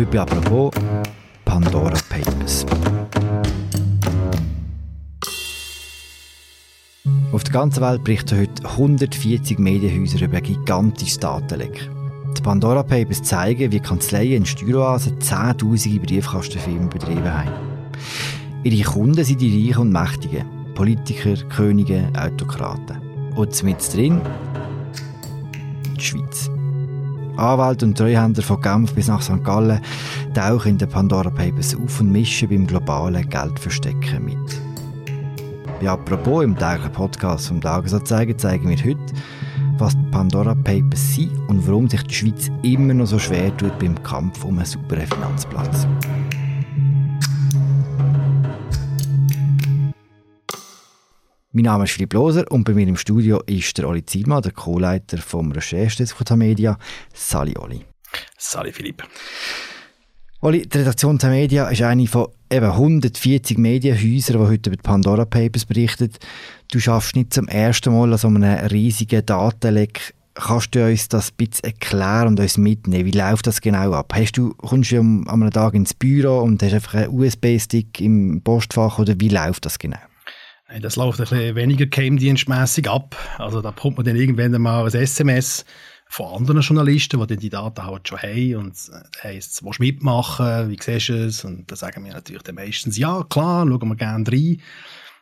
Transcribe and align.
Heute 0.00 0.12
bei 0.12 0.20
apropos 0.20 0.70
Pandora 1.44 1.98
Papers. 2.08 2.64
Auf 7.32 7.44
der 7.44 7.52
ganzen 7.52 7.82
Welt 7.82 8.02
berichten 8.04 8.38
heute 8.40 8.64
140 8.66 9.58
Medienhäuser 9.58 10.24
über 10.24 10.38
ein 10.38 10.42
gigantisches 10.42 11.18
Datenleck. 11.18 11.90
Die 12.34 12.40
Pandora 12.40 12.82
Papers 12.82 13.22
zeigen, 13.22 13.72
wie 13.72 13.80
Kanzleien 13.80 14.38
in 14.38 14.46
Steueroasen 14.46 15.20
zehntausende 15.20 16.00
Briefkastenfirmen 16.00 16.88
betrieben 16.88 17.30
haben. 17.30 17.50
Ihre 18.64 18.90
Kunden 18.90 19.22
sind 19.22 19.42
die 19.42 19.68
Reichen 19.68 19.82
und 19.82 19.92
Mächtigen. 19.92 20.46
Politiker, 20.74 21.34
Könige, 21.50 22.08
Autokraten. 22.18 23.02
Und 23.36 23.62
mit 23.62 23.94
drin 23.94 24.22
die 25.94 26.02
Schweiz. 26.02 26.50
Anwälte 27.40 27.86
und 27.86 27.96
Treuhänder 27.96 28.42
von 28.42 28.60
Genf 28.60 28.94
bis 28.94 29.08
nach 29.08 29.22
St. 29.22 29.42
Gallen 29.42 29.80
tauchen 30.34 30.72
in 30.72 30.78
den 30.78 30.88
Pandora 30.88 31.30
Papers 31.30 31.74
auf 31.74 32.00
und 32.00 32.12
mischen 32.12 32.48
beim 32.48 32.66
globalen 32.66 33.28
Geldverstecken 33.28 34.24
mit. 34.24 34.60
Bei 35.80 35.88
apropos 35.88 36.44
im 36.44 36.56
täglichen 36.56 36.92
Podcast 36.92 37.48
vom 37.48 37.60
Tagesanzeiger 37.60 38.36
zeigen 38.36 38.68
wir 38.68 38.76
heute, 38.76 39.14
was 39.78 39.96
die 39.96 40.10
Pandora 40.10 40.54
Papers 40.54 41.14
sind 41.14 41.32
und 41.48 41.66
warum 41.66 41.88
sich 41.88 42.02
die 42.02 42.14
Schweiz 42.14 42.50
immer 42.62 42.92
noch 42.92 43.06
so 43.06 43.18
schwer 43.18 43.56
tut 43.56 43.78
beim 43.78 44.00
Kampf 44.02 44.44
um 44.44 44.58
einen 44.58 44.66
sauberen 44.66 45.06
Finanzplatz. 45.06 45.86
Mein 51.52 51.64
Name 51.64 51.82
ist 51.82 51.94
Philipp 51.94 52.12
Loser 52.12 52.44
und 52.52 52.62
bei 52.62 52.74
mir 52.74 52.86
im 52.86 52.96
Studio 52.96 53.42
ist 53.44 53.76
der 53.76 53.88
Oli 53.88 54.06
Zielmann, 54.06 54.40
der 54.40 54.52
Co-Leiter 54.52 55.18
vom 55.18 55.50
Recherchedesk 55.50 56.16
von 56.16 56.24
Tamedia. 56.24 56.78
Sali 57.12 57.56
Oli. 57.58 57.84
Sali 58.38 58.72
Philipp. 58.72 59.02
Oli, 60.42 60.62
die 60.62 60.78
Redaktion 60.78 61.18
Tamedia 61.18 61.68
ist 61.68 61.82
eine 61.82 62.06
von 62.06 62.28
eben 62.52 62.70
140 62.70 63.58
Medienhäusern, 63.58 64.40
die 64.40 64.48
heute 64.48 64.70
über 64.70 64.76
die 64.76 64.82
Pandora 64.82 65.24
Papers 65.24 65.64
berichten. 65.64 66.12
Du 66.70 66.78
schaffst 66.78 67.16
nicht 67.16 67.34
zum 67.34 67.48
ersten 67.48 67.92
Mal 67.92 68.12
an 68.12 68.18
so 68.18 68.28
einem 68.28 68.44
riesigen 68.44 69.26
Datenleck. 69.26 70.14
Kannst 70.34 70.72
du 70.76 70.86
uns 70.86 71.08
das 71.08 71.32
ein 71.32 71.36
bisschen 71.36 71.64
erklären 71.64 72.28
und 72.28 72.38
uns 72.38 72.58
mitnehmen? 72.58 73.06
Wie 73.06 73.18
läuft 73.18 73.48
das 73.48 73.60
genau 73.60 73.92
ab? 73.94 74.12
Hast 74.14 74.38
du, 74.38 74.54
kommst 74.54 74.92
du 74.92 75.00
an 75.00 75.28
einem 75.28 75.50
Tag 75.50 75.74
ins 75.74 75.94
Büro 75.94 76.42
und 76.42 76.62
hast 76.62 76.74
einfach 76.74 76.94
einen 76.94 77.10
USB-Stick 77.10 78.00
im 78.00 78.40
Postfach 78.40 79.00
oder 79.00 79.14
wie 79.18 79.30
läuft 79.30 79.66
das 79.66 79.80
genau? 79.80 79.98
Das 80.78 80.94
läuft 80.94 81.18
ein 81.18 81.24
bisschen 81.24 81.56
weniger 81.56 81.86
geheimdienstmässig 81.86 82.88
ab. 82.88 83.16
Also 83.38 83.60
da 83.60 83.72
bekommt 83.72 83.96
man 83.96 84.06
dann 84.06 84.14
irgendwann 84.14 84.60
mal 84.62 84.86
ein 84.86 84.94
SMS 84.94 85.64
von 86.08 86.34
anderen 86.34 86.60
Journalisten, 86.60 87.20
die 87.20 87.26
dann 87.26 87.38
die 87.38 87.50
Daten 87.50 87.86
halt 87.86 88.08
schon 88.08 88.18
haben 88.18 88.56
und 88.56 88.72
äh, 88.72 89.28
heisst, 89.28 89.64
willst 89.64 89.78
du 89.78 89.82
mitmachen, 89.82 90.68
wie 90.68 90.78
siehst 90.80 91.08
du 91.08 91.26
es? 91.26 91.44
Und 91.44 91.70
dann 91.70 91.76
sagen 91.76 92.04
wir 92.04 92.12
natürlich 92.12 92.42
dann 92.42 92.56
meistens, 92.56 92.98
ja 92.98 93.24
klar, 93.28 93.66
schauen 93.66 93.88
wir 93.88 93.96
gerne 93.96 94.26
rein. 94.30 94.60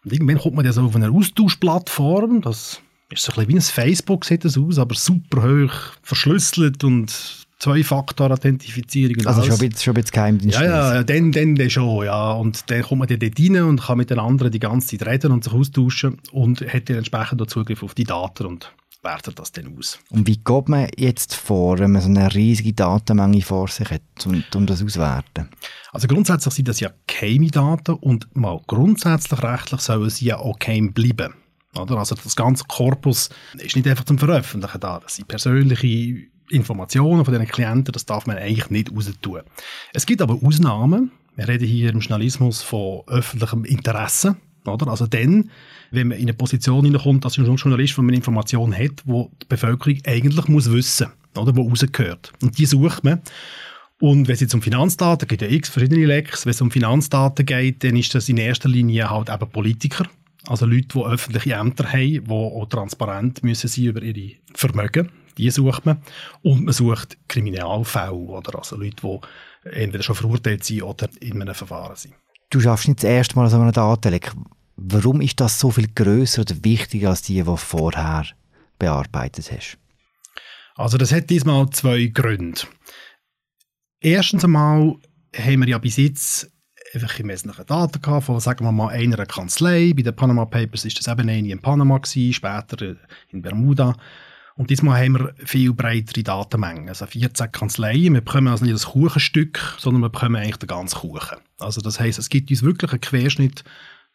Und 0.04 0.12
irgendwann 0.12 0.38
kommt 0.38 0.56
man 0.56 0.64
dann 0.64 0.74
so 0.74 0.82
auf 0.82 0.96
eine 0.96 1.10
Austauschplattform, 1.10 2.40
das 2.40 2.80
ist 3.10 3.22
so 3.24 3.32
ein 3.32 3.46
bisschen 3.46 3.48
wie 3.48 3.56
ein 3.56 3.60
Facebook, 3.60 4.24
sieht 4.24 4.44
das 4.44 4.56
aus, 4.58 4.78
aber 4.78 4.94
super 4.94 5.42
hoch 5.42 5.74
verschlüsselt 6.02 6.84
und 6.84 7.47
Zwei-Faktor-Authentifizierung. 7.58 9.26
Also 9.26 9.42
schon 9.42 9.52
ein 9.52 9.58
bisschen, 9.58 9.82
schon 9.82 9.92
ein 9.92 10.02
bisschen 10.02 10.12
Geheimdienst. 10.12 10.60
Ja, 10.60 10.94
ja, 10.94 11.02
dann, 11.02 11.32
dann, 11.32 11.56
dann 11.56 11.70
schon, 11.70 12.04
ja. 12.04 12.32
Und 12.32 12.70
dann 12.70 12.82
kommt 12.82 13.00
man 13.00 13.08
dann 13.08 13.18
dort 13.18 13.40
rein 13.40 13.62
und 13.62 13.82
kann 13.82 13.98
mit 13.98 14.10
den 14.10 14.18
anderen 14.20 14.52
die 14.52 14.60
ganze 14.60 14.96
Zeit 14.96 15.08
reden 15.08 15.32
und 15.32 15.44
sich 15.44 15.52
austauschen 15.52 16.18
und 16.30 16.60
hat 16.60 16.88
dann 16.88 16.98
entsprechend 16.98 17.42
auch 17.42 17.46
Zugriff 17.46 17.82
auf 17.82 17.94
die 17.94 18.04
Daten 18.04 18.46
und 18.46 18.72
wertet 19.02 19.38
das 19.38 19.52
dann 19.52 19.76
aus. 19.76 19.98
Und 20.10 20.26
wie 20.26 20.36
geht 20.36 20.68
man 20.68 20.88
jetzt 20.96 21.34
vor, 21.34 21.78
wenn 21.78 21.92
man 21.92 22.02
so 22.02 22.08
eine 22.08 22.32
riesige 22.32 22.72
Datenmenge 22.72 23.42
vor 23.42 23.68
sich 23.68 23.90
hat, 23.90 24.02
um, 24.24 24.44
um 24.54 24.66
das 24.66 24.82
auszuwerten? 24.82 25.48
Also 25.92 26.06
grundsätzlich 26.06 26.54
sind 26.54 26.68
das 26.68 26.80
ja 26.80 26.90
geheime 27.06 27.48
Daten 27.48 27.94
und 27.94 28.34
mal 28.36 28.60
grundsätzlich 28.66 29.42
rechtlich 29.42 29.80
sollen 29.80 30.10
sie 30.10 30.26
ja 30.26 30.38
auch 30.38 30.58
geheim 30.58 30.92
bleiben. 30.92 31.34
Oder? 31.76 31.98
Also 31.98 32.14
das 32.14 32.36
ganze 32.36 32.64
Korpus 32.64 33.30
ist 33.58 33.76
nicht 33.76 33.86
einfach 33.86 34.04
zum 34.04 34.18
Veröffentlichen 34.18 34.80
da. 34.80 35.00
Das 35.00 35.16
sind 35.16 35.28
persönliche 35.28 36.28
Informationen 36.50 37.24
von 37.24 37.34
diesen 37.34 37.48
Klienten, 37.48 37.92
das 37.92 38.06
darf 38.06 38.26
man 38.26 38.36
eigentlich 38.36 38.70
nicht 38.70 38.92
raus 38.92 39.10
tun. 39.20 39.40
Es 39.92 40.06
gibt 40.06 40.22
aber 40.22 40.38
Ausnahmen. 40.42 41.12
Wir 41.36 41.48
reden 41.48 41.66
hier 41.66 41.90
im 41.90 42.00
Journalismus 42.00 42.62
von 42.62 43.02
öffentlichem 43.06 43.64
Interesse. 43.64 44.36
Oder? 44.66 44.88
Also 44.88 45.06
dann, 45.06 45.50
wenn 45.90 46.08
man 46.08 46.18
in 46.18 46.24
eine 46.24 46.34
Position 46.34 46.84
hineinkommt 46.84 47.24
als 47.24 47.36
Journalist, 47.36 47.96
wo 47.96 48.02
man 48.02 48.14
Informationen 48.14 48.76
hat, 48.76 49.02
wo 49.04 49.30
die 49.42 49.46
Bevölkerung 49.48 49.98
eigentlich 50.04 50.48
muss 50.48 50.70
wissen, 50.70 51.08
oder, 51.36 51.54
wo 51.56 51.68
rausgehört. 51.68 52.32
Und 52.42 52.58
die 52.58 52.66
sucht 52.66 53.04
man. 53.04 53.22
Und 54.00 54.28
wenn 54.28 54.34
es 54.34 54.40
jetzt 54.40 54.54
um 54.54 54.62
Finanzdaten 54.62 55.26
geht, 55.26 55.42
ja 55.42 55.48
x 55.48 55.68
verschiedene 55.68 56.06
Lecks, 56.06 56.46
wenn 56.46 56.50
es 56.50 56.60
um 56.60 56.70
Finanzdaten 56.70 57.44
geht, 57.44 57.82
dann 57.82 57.96
ist 57.96 58.14
das 58.14 58.28
in 58.28 58.36
erster 58.36 58.68
Linie 58.68 59.10
halt 59.10 59.28
eben 59.28 59.50
Politiker. 59.50 60.06
Also 60.46 60.66
Leute, 60.66 60.88
die 60.94 61.04
öffentliche 61.04 61.54
Ämter 61.54 61.92
haben, 61.92 62.24
die 62.24 62.30
auch 62.30 62.66
transparent 62.66 63.42
müssen 63.42 63.68
sein 63.68 63.84
über 63.86 64.02
ihre 64.02 64.36
Vermögen 64.54 65.10
die 65.38 65.50
sucht 65.50 65.86
man. 65.86 66.02
Und 66.42 66.64
man 66.64 66.74
sucht 66.74 67.16
Kriminalfälle 67.28 68.12
oder 68.12 68.58
also 68.58 68.76
Leute, 68.76 68.96
die 69.02 69.70
entweder 69.70 70.02
schon 70.02 70.16
verurteilt 70.16 70.64
sind 70.64 70.82
oder 70.82 71.08
in 71.20 71.40
einem 71.40 71.54
Verfahren 71.54 71.96
sind. 71.96 72.14
Du 72.50 72.60
schaffst 72.60 72.88
nicht 72.88 73.02
das 73.02 73.10
erste 73.10 73.36
Mal 73.36 73.48
so 73.48 73.60
eine 73.60 73.72
Datenleck. 73.72 74.32
Warum 74.76 75.20
ist 75.20 75.40
das 75.40 75.58
so 75.58 75.70
viel 75.70 75.88
größer 75.88 76.42
oder 76.42 76.54
wichtiger 76.62 77.10
als 77.10 77.22
die, 77.22 77.34
die 77.34 77.42
du 77.42 77.56
vorher 77.56 78.26
bearbeitet 78.78 79.50
hast? 79.50 79.78
Also 80.76 80.96
das 80.96 81.12
hat 81.12 81.28
diesmal 81.28 81.68
zwei 81.70 82.06
Gründe. 82.06 82.60
Erstens 84.00 84.44
einmal 84.44 84.94
haben 85.36 85.60
wir 85.60 85.68
ja 85.68 85.78
bis 85.78 85.96
jetzt 85.96 86.52
einfach 86.94 87.18
im 87.18 87.28
Wesentlichen 87.28 87.66
Daten 87.66 88.00
gehabt 88.00 88.26
von, 88.26 88.40
sagen 88.40 88.64
wir 88.64 88.72
mal, 88.72 88.88
einer 88.88 89.26
Kanzlei. 89.26 89.92
Bei 89.94 90.02
den 90.02 90.14
Panama 90.14 90.44
Papers 90.44 90.84
ist 90.84 90.98
das 90.98 91.08
eben 91.08 91.28
eine 91.28 91.50
in 91.50 91.60
Panama 91.60 91.98
gewesen, 91.98 92.32
später 92.32 92.96
in 93.30 93.42
Bermuda. 93.42 93.94
Und 94.58 94.70
diesmal 94.70 95.04
haben 95.04 95.12
wir 95.12 95.34
viel 95.46 95.72
breitere 95.72 96.24
Datenmengen. 96.24 96.88
Also 96.88 97.06
14 97.06 97.52
Kanzleien. 97.52 98.14
Wir 98.14 98.22
bekommen 98.22 98.48
also 98.48 98.64
nicht 98.64 98.74
das 98.74 98.86
Kuchenstück, 98.86 99.76
sondern 99.78 100.02
wir 100.02 100.08
bekommen 100.08 100.34
eigentlich 100.34 100.56
den 100.56 100.66
ganzen 100.66 100.98
Kuchen. 100.98 101.38
Also 101.60 101.80
das 101.80 102.00
heisst, 102.00 102.18
es 102.18 102.28
gibt 102.28 102.50
uns 102.50 102.64
wirklich 102.64 102.90
einen 102.90 103.00
Querschnitt 103.00 103.62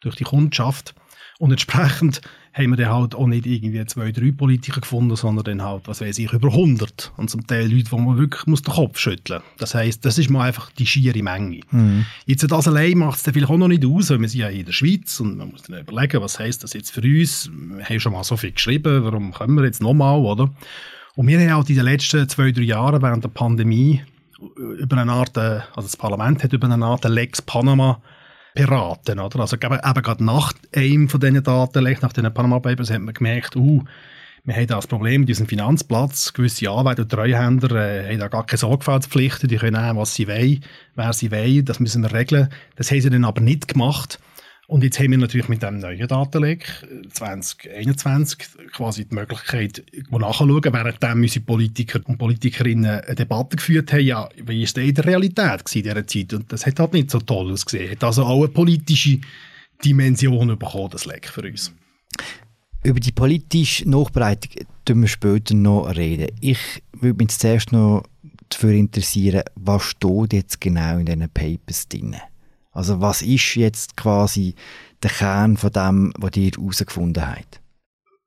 durch 0.00 0.16
die 0.16 0.24
Kundschaft. 0.24 0.94
Und 1.38 1.50
entsprechend 1.50 2.20
haben 2.54 2.70
wir 2.70 2.76
dann 2.76 2.94
halt 2.94 3.14
auch 3.16 3.26
nicht 3.26 3.46
irgendwie 3.46 3.84
zwei, 3.86 4.12
drei 4.12 4.30
Politiker 4.30 4.80
gefunden, 4.80 5.16
sondern 5.16 5.44
dann 5.44 5.62
halt, 5.62 5.88
was 5.88 6.00
weiß 6.00 6.18
ich, 6.18 6.32
über 6.32 6.48
100. 6.48 7.12
Und 7.16 7.28
zum 7.28 7.46
Teil 7.46 7.70
Leute, 7.70 7.90
wo 7.90 7.98
man 7.98 8.16
wirklich 8.16 8.46
muss 8.46 8.62
den 8.62 8.74
Kopf 8.74 8.98
schütteln 8.98 9.40
muss. 9.40 9.58
Das 9.58 9.74
heisst, 9.74 10.04
das 10.04 10.18
ist 10.18 10.30
mal 10.30 10.46
einfach 10.46 10.70
die 10.70 10.86
schiere 10.86 11.20
Menge. 11.20 11.60
Mhm. 11.72 12.06
Jetzt 12.26 12.48
das 12.48 12.68
allein 12.68 12.98
macht 12.98 13.18
es 13.18 13.22
dann 13.24 13.34
vielleicht 13.34 13.50
auch 13.50 13.58
noch 13.58 13.66
nicht 13.66 13.84
aus, 13.84 14.10
weil 14.10 14.20
wir 14.20 14.28
sind 14.28 14.40
ja 14.40 14.48
in 14.48 14.64
der 14.64 14.72
Schweiz 14.72 15.18
und 15.18 15.36
man 15.36 15.50
muss 15.50 15.62
dann 15.62 15.80
überlegen, 15.80 16.22
was 16.22 16.38
heisst 16.38 16.62
das 16.62 16.74
jetzt 16.74 16.90
für 16.90 17.02
uns? 17.02 17.50
Wir 17.52 17.84
haben 17.84 18.00
schon 18.00 18.12
mal 18.12 18.22
so 18.22 18.36
viel 18.36 18.52
geschrieben, 18.52 19.02
warum 19.02 19.32
können 19.32 19.56
wir 19.56 19.64
jetzt 19.64 19.82
nochmal, 19.82 20.20
oder? 20.20 20.48
Und 21.16 21.26
wir 21.26 21.40
haben 21.40 21.56
halt 21.56 21.70
in 21.70 21.76
den 21.76 21.84
letzten 21.84 22.28
zwei, 22.28 22.52
drei 22.52 22.62
Jahren 22.62 23.02
während 23.02 23.24
der 23.24 23.30
Pandemie 23.30 24.02
über 24.78 24.96
eine 24.96 25.12
Art, 25.12 25.36
äh, 25.36 25.60
also 25.74 25.88
das 25.88 25.96
Parlament 25.96 26.44
hat 26.44 26.52
über 26.52 26.70
eine 26.70 26.84
Art 26.84 27.04
Lex 27.04 27.42
Panama 27.42 28.00
beraten. 28.54 29.18
Oder? 29.18 29.40
Also 29.40 29.56
eben, 29.56 29.74
eben 29.74 30.02
gerade 30.02 30.24
nach 30.24 30.52
einem 30.74 31.08
von 31.08 31.20
diesen 31.20 31.42
Daten, 31.42 31.84
nach 32.00 32.12
den 32.12 32.32
Panama 32.32 32.60
Papers, 32.60 32.90
hat 32.90 33.00
man 33.00 33.14
gemerkt, 33.14 33.56
uh, 33.56 33.84
wir 34.46 34.54
haben 34.54 34.66
da 34.66 34.76
das 34.76 34.86
Problem 34.86 35.22
mit 35.22 35.30
unserem 35.30 35.48
Finanzplatz. 35.48 36.34
Gewisse 36.34 36.70
Anwälte 36.70 37.02
und 37.02 37.08
Treuhänder 37.10 37.70
äh, 37.76 38.10
haben 38.10 38.18
da 38.18 38.28
gar 38.28 38.44
keine 38.44 38.58
Sorgfaltspflichten. 38.58 39.48
Die 39.48 39.56
können 39.56 39.82
nehmen, 39.82 39.98
was 39.98 40.14
sie 40.14 40.28
wollen, 40.28 40.62
wer 40.94 41.12
sie 41.14 41.30
wollen. 41.30 41.64
Das 41.64 41.80
müssen 41.80 42.02
wir 42.02 42.12
regeln. 42.12 42.50
Das 42.76 42.90
haben 42.90 43.00
sie 43.00 43.08
dann 43.08 43.24
aber 43.24 43.40
nicht 43.40 43.68
gemacht. 43.68 44.18
Und 44.66 44.82
jetzt 44.82 44.98
haben 44.98 45.10
wir 45.10 45.18
natürlich 45.18 45.48
mit 45.48 45.62
dem 45.62 45.78
neuen 45.78 46.08
Datenleck 46.08 46.86
2021 47.12 48.38
quasi 48.72 49.04
die 49.04 49.14
Möglichkeit, 49.14 49.84
wo 50.08 50.18
nachschauen, 50.18 50.64
währenddem 50.64 51.22
unsere 51.22 51.44
Politiker 51.44 52.00
und 52.04 52.16
Politikerinnen 52.16 53.00
eine 53.00 53.14
Debatte 53.14 53.56
geführt 53.56 53.92
haben, 53.92 54.04
ja, 54.04 54.28
wie 54.42 54.62
ist 54.62 54.76
das 54.76 54.84
in 54.84 54.94
der 54.94 55.04
Realität 55.04 55.62
in 55.74 55.82
dieser 55.82 56.06
Zeit? 56.06 56.32
Und 56.32 56.50
das 56.50 56.64
hat 56.64 56.80
halt 56.80 56.94
nicht 56.94 57.10
so 57.10 57.20
toll 57.20 57.52
ausgesehen. 57.52 57.90
Hat 57.90 58.04
also 58.04 58.24
auch 58.24 58.38
eine 58.38 58.48
politische 58.48 59.20
Dimension 59.84 60.48
bekommen, 60.58 60.90
das 60.90 61.04
Leck 61.04 61.28
für 61.28 61.42
uns. 61.42 61.72
Über 62.82 63.00
die 63.00 63.12
politische 63.12 63.88
Nachbereitung 63.88 64.66
tun 64.84 65.02
wir 65.02 65.08
später 65.08 65.54
noch 65.54 65.94
reden. 65.94 66.28
Ich 66.40 66.82
würde 66.92 67.22
mich 67.22 67.36
zuerst 67.36 67.72
noch 67.72 68.04
dafür 68.48 68.72
interessieren, 68.72 69.42
was 69.56 69.82
steht 69.84 70.32
jetzt 70.32 70.60
genau 70.60 70.98
in 70.98 71.06
diesen 71.06 71.28
Papers 71.30 71.88
drin? 71.88 72.16
Also 72.74 73.00
was 73.00 73.22
ist 73.22 73.54
jetzt 73.54 73.96
quasi 73.96 74.54
der 75.02 75.10
Kern 75.10 75.56
von 75.56 75.72
dem, 75.72 76.12
was 76.18 76.36
ihr 76.36 76.50
herausgefunden 76.50 77.26
habt? 77.26 77.60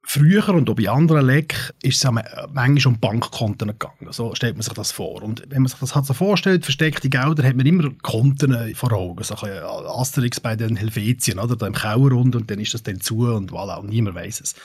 Früher 0.09 0.47
und 0.49 0.69
auch 0.69 0.75
bei 0.75 0.87
anderen 0.87 1.25
Leck 1.25 1.73
ist 1.83 2.01
es 2.01 2.09
manchmal 2.53 2.93
um 2.93 2.99
Bankkonten 2.99 3.67
gegangen. 3.67 4.07
So 4.11 4.33
stellt 4.35 4.55
man 4.55 4.61
sich 4.61 4.71
das 4.73 4.93
vor. 4.93 5.21
Und 5.21 5.43
wenn 5.49 5.63
man 5.63 5.67
sich 5.67 5.79
das 5.79 5.95
halt 5.95 6.05
so 6.05 6.13
vorstellt, 6.13 6.63
versteckte 6.63 7.09
Gelder, 7.09 7.45
hat 7.45 7.57
man 7.57 7.65
immer 7.65 7.91
Konten 8.03 8.73
vor 8.73 8.93
Augen. 8.93 9.21
So 9.25 9.35
ein 9.35 9.51
Asterix 9.51 10.39
bei 10.39 10.55
den 10.55 10.77
Helvetien, 10.77 11.39
oder? 11.39 11.57
Da 11.57 11.67
im 11.67 11.73
Keller 11.73 12.13
und 12.13 12.49
dann 12.49 12.59
ist 12.59 12.73
das 12.73 12.83
dann 12.83 13.01
zu 13.01 13.27
und 13.27 13.51
voilà, 13.51 13.79
und 13.79 13.89
niemand 13.89 14.15
weiß 14.15 14.39
es. 14.39 14.55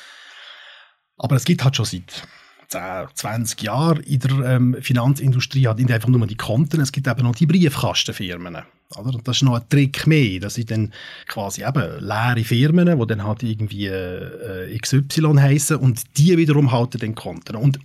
Aber 1.16 1.34
es 1.34 1.44
gibt 1.44 1.64
halt 1.64 1.74
schon 1.74 1.86
seit 1.86 2.22
10, 2.72 3.08
20 3.14 3.62
Jahren 3.62 4.02
in 4.02 4.18
der 4.18 4.56
ähm, 4.56 4.76
Finanzindustrie 4.80 5.66
hat 5.68 5.78
nicht 5.78 5.92
einfach 5.92 6.08
nur 6.08 6.26
die 6.26 6.36
Konten, 6.36 6.80
es 6.80 6.92
gibt 6.92 7.06
eben 7.06 7.22
noch 7.22 7.34
die 7.34 7.46
Briefkastenfirmen. 7.46 8.56
Oder? 8.98 9.18
Das 9.24 9.36
ist 9.36 9.42
noch 9.42 9.54
ein 9.54 9.68
Trick 9.68 10.06
mehr. 10.06 10.40
Das 10.40 10.54
sind 10.54 10.70
dann 10.70 10.92
quasi 11.26 11.64
eben 11.64 12.00
leere 12.00 12.44
Firmen, 12.44 12.98
die 12.98 13.06
dann 13.06 13.24
halt 13.24 13.42
irgendwie 13.42 13.86
äh, 13.86 14.78
XY 14.78 15.34
heißen 15.38 15.76
und 15.76 16.02
die 16.16 16.36
wiederum 16.36 16.72
halten 16.72 16.98
den 16.98 17.14
Konten. 17.14 17.56
Und 17.56 17.78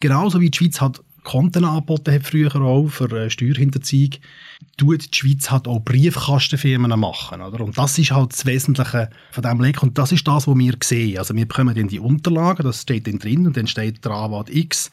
genauso 0.00 0.40
wie 0.40 0.50
die 0.50 0.58
Schweiz 0.58 0.80
hat 0.80 1.00
Konten 1.22 1.64
angeboten 1.64 2.12
hat 2.12 2.24
früher 2.24 2.54
auch 2.56 2.88
für 2.88 3.10
äh, 3.12 3.30
Steuerhinterziehung, 3.30 4.14
tut 4.76 5.12
die 5.12 5.18
Schweiz 5.18 5.50
halt 5.50 5.68
auch 5.68 5.80
Briefkastenfirmen 5.80 6.98
machen. 6.98 7.40
Oder? 7.40 7.64
Und 7.64 7.78
das 7.78 7.98
ist 7.98 8.10
halt 8.10 8.32
das 8.32 8.46
Wesentliche 8.46 9.10
von 9.30 9.42
diesem 9.42 9.60
Leck. 9.60 9.82
Und 9.82 9.98
das 9.98 10.12
ist 10.12 10.26
das, 10.26 10.46
was 10.46 10.58
wir 10.58 10.74
sehen. 10.82 11.18
Also 11.18 11.34
wir 11.34 11.46
bekommen 11.46 11.74
dann 11.74 11.88
die 11.88 12.00
Unterlagen, 12.00 12.64
das 12.64 12.82
steht 12.82 13.06
dann 13.06 13.18
drin 13.18 13.46
und 13.46 13.56
dann 13.56 13.66
steht 13.66 14.04
der 14.04 14.12
Anwalt 14.12 14.50
X, 14.50 14.90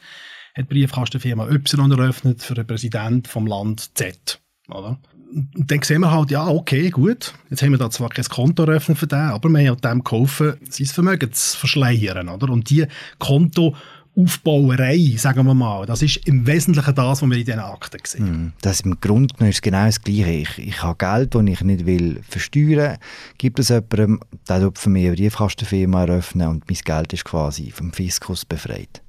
hat 0.54 0.68
Briefkastenfirma 0.68 1.48
Y 1.48 1.90
eröffnet 1.92 2.42
für 2.42 2.54
den 2.54 2.66
Präsident 2.66 3.28
vom 3.28 3.46
Land 3.46 3.90
Z. 3.96 4.40
Oder? 4.68 4.98
Und 5.32 5.70
dann 5.70 5.82
sehen 5.82 6.00
wir 6.00 6.10
halt, 6.10 6.30
ja, 6.30 6.48
okay, 6.48 6.90
gut, 6.90 7.34
jetzt 7.50 7.62
haben 7.62 7.70
wir 7.70 7.78
da 7.78 7.88
zwar 7.90 8.08
kein 8.08 8.24
Konto 8.24 8.64
eröffnet 8.64 8.98
für 8.98 9.06
den, 9.06 9.18
aber 9.18 9.48
wir 9.48 9.70
haben 9.70 9.80
dem 9.80 10.02
geholfen, 10.02 10.54
sein 10.68 10.86
Vermögen 10.86 11.32
zu 11.32 11.56
verschleiern. 11.56 12.28
Oder? 12.28 12.50
Und 12.50 12.68
die 12.68 12.86
Konto 13.18 13.76
Aufbauerei, 14.16 15.14
sagen 15.16 15.46
wir 15.46 15.54
mal. 15.54 15.86
Das 15.86 16.02
ist 16.02 16.16
im 16.26 16.46
Wesentlichen 16.46 16.94
das, 16.94 17.22
was 17.22 17.28
wir 17.28 17.36
in 17.36 17.44
diesen 17.44 17.60
Akten 17.60 18.00
sehen. 18.04 18.26
Hm, 18.26 18.52
das 18.60 18.80
im 18.80 19.00
Grunde 19.00 19.34
genommen 19.34 19.50
ist 19.50 19.62
genau 19.62 19.86
das 19.86 20.00
Gleiche. 20.00 20.30
Ich, 20.30 20.58
ich 20.58 20.82
habe 20.82 20.96
Geld, 20.98 21.34
das 21.34 21.42
ich 21.44 21.60
nicht 21.62 21.86
will 21.86 22.20
versteuern. 22.28 22.98
Gibt 23.38 23.58
es 23.58 23.68
jemandem, 23.68 24.20
der 24.48 24.70
für 24.74 24.90
mich 24.90 25.06
eine 25.06 25.16
Briefkastenfirma 25.16 26.04
eröffnen 26.04 26.48
und 26.48 26.68
mein 26.68 26.78
Geld 26.84 27.12
ist 27.12 27.24
quasi 27.24 27.70
vom 27.70 27.92
Fiskus 27.92 28.44
befreit? 28.44 29.02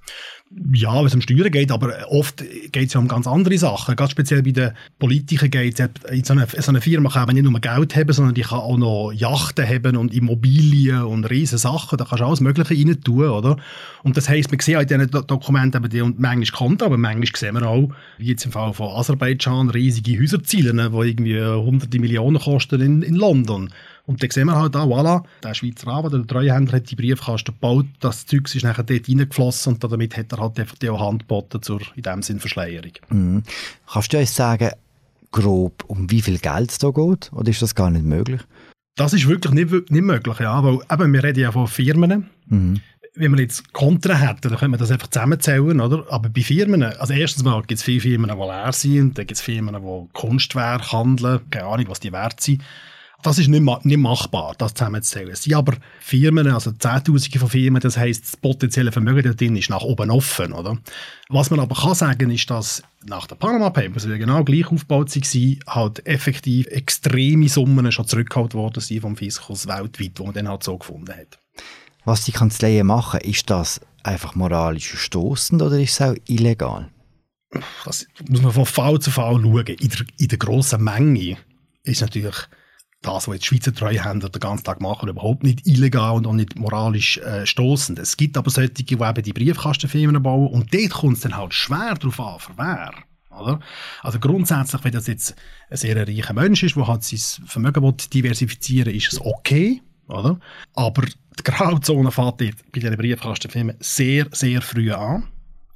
Ja, 0.73 0.97
wenn 0.97 1.05
es 1.05 1.15
um 1.15 1.21
Steuern 1.21 1.51
geht, 1.51 1.71
aber 1.71 1.93
oft 2.09 2.43
geht 2.71 2.87
es 2.87 2.93
ja 2.93 2.99
um 2.99 3.07
ganz 3.07 3.25
andere 3.25 3.57
Sachen. 3.57 3.95
Ganz 3.95 4.11
speziell 4.11 4.43
bei 4.43 4.51
den 4.51 4.71
Politikern 4.99 5.49
geht 5.49 5.79
es, 5.79 5.89
in 6.11 6.23
so 6.23 6.33
einer, 6.33 6.45
so 6.47 6.69
eine 6.69 6.81
Firma 6.81 7.09
kann 7.09 7.29
nicht 7.33 7.43
nur 7.43 7.59
Geld 7.59 7.95
haben, 7.95 8.11
sondern 8.11 8.35
die 8.35 8.41
kann 8.41 8.59
auch 8.59 8.77
noch 8.77 9.11
Yachten 9.11 9.67
haben 9.67 9.95
und 9.95 10.13
Immobilien 10.13 11.03
und 11.03 11.25
riesige 11.25 11.57
Sachen. 11.57 11.97
Da 11.97 12.05
kannst 12.05 12.21
du 12.21 12.25
alles 12.25 12.41
Mögliche 12.41 12.73
rein 12.73 13.01
tun, 13.01 13.29
oder? 13.29 13.57
Und 14.03 14.17
das 14.17 14.27
heisst, 14.27 14.51
man 14.51 14.59
sieht 14.59 14.91
in 14.91 14.99
diesen 14.99 15.27
Dokumenten 15.27 15.83
eben 15.83 15.89
die, 15.89 16.01
und 16.01 16.19
manchmal 16.19 16.57
kommt, 16.57 16.83
aber 16.83 16.97
manchmal 16.97 17.27
sehen 17.35 17.55
wir 17.55 17.67
auch, 17.67 17.89
wie 18.17 18.27
jetzt 18.27 18.45
im 18.45 18.51
Fall 18.51 18.73
von 18.73 18.89
Aserbaidschan, 18.89 19.69
riesige 19.69 20.19
Häuserziele, 20.19 20.73
die 20.73 21.07
irgendwie 21.07 21.41
hunderte 21.41 21.99
Millionen 21.99 22.39
kosten 22.39 22.81
in, 22.81 23.01
in 23.03 23.15
London. 23.15 23.69
Und 24.05 24.21
dann 24.21 24.29
sehen 24.29 24.47
wir 24.47 24.55
halt 24.55 24.75
da, 24.75 24.83
voilà, 24.83 25.23
der 25.43 25.53
Schweizer 25.53 25.87
Anwalt, 25.87 26.13
der 26.13 26.27
Treuhänder 26.27 26.73
hat 26.73 26.89
die 26.89 26.95
Briefkasten 26.95 27.53
gebaut, 27.53 27.85
das 27.99 28.25
Zeug 28.25 28.53
ist 28.53 28.63
nachher 28.63 28.83
dort 28.83 29.07
reingeflossen 29.07 29.73
und 29.73 29.83
damit 29.83 30.17
hat 30.17 30.31
er 30.31 30.39
halt 30.39 30.59
einfach 30.59 30.77
die 30.77 30.89
auch 30.89 30.99
Hand 30.99 31.23
geboten 31.23 31.61
zur, 31.61 31.81
in 31.95 32.03
dem 32.03 32.21
Sinn, 32.21 32.39
Verschleierung. 32.39 32.93
Mhm. 33.09 33.43
Kannst 33.87 34.11
du 34.13 34.17
uns 34.17 34.35
sagen, 34.35 34.71
grob, 35.31 35.83
um 35.87 36.09
wie 36.11 36.21
viel 36.21 36.39
Geld 36.39 36.71
es 36.71 36.77
da 36.77 36.89
geht? 36.89 37.31
Oder 37.33 37.49
ist 37.49 37.61
das 37.61 37.75
gar 37.75 37.89
nicht 37.89 38.05
möglich? 38.05 38.41
Das 38.95 39.13
ist 39.13 39.27
wirklich 39.27 39.53
nicht, 39.53 39.71
nicht 39.89 40.03
möglich, 40.03 40.39
ja, 40.39 40.63
weil 40.63 40.79
eben, 40.91 41.13
wir 41.13 41.23
reden 41.23 41.39
ja 41.39 41.51
von 41.51 41.67
Firmen. 41.67 42.29
Mhm. 42.47 42.81
Wenn 43.13 43.31
wir 43.33 43.41
jetzt 43.41 43.73
Konten 43.73 44.17
hätten, 44.17 44.41
dann 44.41 44.51
könnte 44.51 44.69
man 44.69 44.79
das 44.79 44.91
einfach 44.91 45.07
zusammenzählen, 45.07 45.81
oder? 45.81 46.05
Aber 46.09 46.29
bei 46.29 46.41
Firmen, 46.41 46.83
also 46.83 47.13
erstens 47.13 47.43
mal 47.43 47.61
gibt 47.61 47.79
es 47.79 47.83
viele 47.83 47.99
Firmen, 47.99 48.29
die 48.29 48.35
leer 48.35 48.71
sind, 48.71 49.17
dann 49.17 49.27
gibt 49.27 49.37
es 49.37 49.41
Firmen, 49.41 49.75
die 49.75 50.13
Kunstwerke 50.13 50.91
handeln, 50.91 51.41
keine 51.49 51.65
Ahnung, 51.65 51.85
was 51.89 51.99
die 51.99 52.11
wert 52.11 52.39
sind. 52.39 52.61
Das 53.23 53.37
ist 53.37 53.47
nicht, 53.47 53.85
nicht 53.85 53.97
machbar, 53.97 54.55
das 54.57 54.73
zusammenzuzählen. 54.73 55.31
Es 55.31 55.43
sind 55.43 55.53
aber 55.53 55.75
Firmen, 55.99 56.47
also 56.47 56.71
Zehntausende 56.71 57.39
von 57.39 57.49
Firmen, 57.49 57.81
das 57.81 57.97
heisst, 57.97 58.23
das 58.23 58.37
potenzielle 58.37 58.91
Vermögen 58.91 59.23
da 59.23 59.33
drin 59.33 59.55
ist 59.55 59.69
nach 59.69 59.81
oben 59.81 60.09
offen. 60.09 60.53
Oder? 60.53 60.77
Was 61.29 61.49
man 61.51 61.59
aber 61.59 61.75
kann 61.75 61.95
sagen, 61.95 62.31
ist, 62.31 62.49
dass 62.49 62.83
nach 63.05 63.27
den 63.27 63.37
Panama 63.37 63.69
Papers, 63.69 64.03
die 64.03 64.17
genau 64.17 64.43
gleich 64.43 64.71
aufgebaut 64.71 65.15
waren, 65.15 65.59
halt 65.67 66.05
effektiv 66.05 66.67
extreme 66.67 67.49
Summen 67.49 67.91
schon 67.91 68.07
zurückgehalten 68.07 68.59
worden 68.59 68.81
sind 68.81 69.01
vom 69.01 69.15
Fiskus 69.15 69.67
weltweit, 69.67 70.19
wo 70.19 70.25
man 70.25 70.33
dann 70.33 70.49
halt 70.49 70.63
so 70.63 70.77
gefunden 70.77 71.13
hat. 71.15 71.39
Was 72.05 72.25
die 72.25 72.31
Kanzleien 72.31 72.87
machen, 72.87 73.19
ist 73.21 73.49
das 73.49 73.81
einfach 74.03 74.35
moralisch 74.35 74.95
stoßend 74.97 75.61
oder 75.61 75.79
ist 75.79 75.93
es 75.93 76.01
auch 76.01 76.15
illegal? 76.27 76.89
Das 77.85 78.07
muss 78.27 78.41
man 78.41 78.51
von 78.51 78.65
Fall 78.65 78.99
zu 78.99 79.11
Fall 79.11 79.39
schauen. 79.41 79.65
In 79.65 79.89
der, 79.89 80.05
in 80.17 80.27
der 80.27 80.37
grossen 80.37 80.83
Menge 80.83 81.37
ist 81.83 82.01
natürlich 82.01 82.35
das, 83.01 83.27
was 83.27 83.35
jetzt 83.35 83.45
Schweizer 83.47 83.73
Treuhänder 83.73 84.29
den 84.29 84.39
ganzen 84.39 84.63
Tag 84.63 84.79
machen, 84.79 85.09
überhaupt 85.09 85.43
nicht 85.43 85.65
illegal 85.65 86.15
und 86.15 86.27
auch 86.27 86.33
nicht 86.33 86.57
moralisch 86.57 87.17
äh, 87.17 87.45
stoßend. 87.45 87.99
Es 87.99 88.15
gibt 88.15 88.37
aber 88.37 88.49
solche, 88.49 88.71
die 88.71 88.93
eben 88.93 89.23
die 89.23 89.33
Briefkastenfirmen 89.33 90.21
bauen 90.21 90.47
und 90.47 90.73
dort 90.73 90.91
kommt 90.91 91.17
es 91.17 91.21
dann 91.21 91.35
halt 91.35 91.53
schwer 91.53 91.95
darauf 91.95 92.19
an, 92.19 92.39
für 92.39 92.57
wer. 92.57 92.93
Oder? 93.39 93.59
Also 94.01 94.19
grundsätzlich, 94.19 94.83
wenn 94.83 94.91
das 94.91 95.07
jetzt 95.07 95.35
ein 95.69 95.77
sehr 95.77 95.95
reicher 96.07 96.33
Mensch 96.33 96.63
ist, 96.63 96.75
der 96.75 96.87
halt 96.87 97.03
sein 97.03 97.47
Vermögen 97.47 97.95
diversifizieren 98.13 98.87
will, 98.87 98.97
ist 98.97 99.13
es 99.13 99.21
okay. 99.21 99.81
Oder? 100.07 100.39
Aber 100.75 101.03
die 101.03 101.43
Grauzone 101.43 102.11
fängt 102.11 102.37
bei 102.37 102.51
diesen 102.75 102.97
Briefkastenfirmen 102.97 103.77
sehr, 103.79 104.27
sehr 104.31 104.61
früh 104.61 104.91
an. 104.91 105.23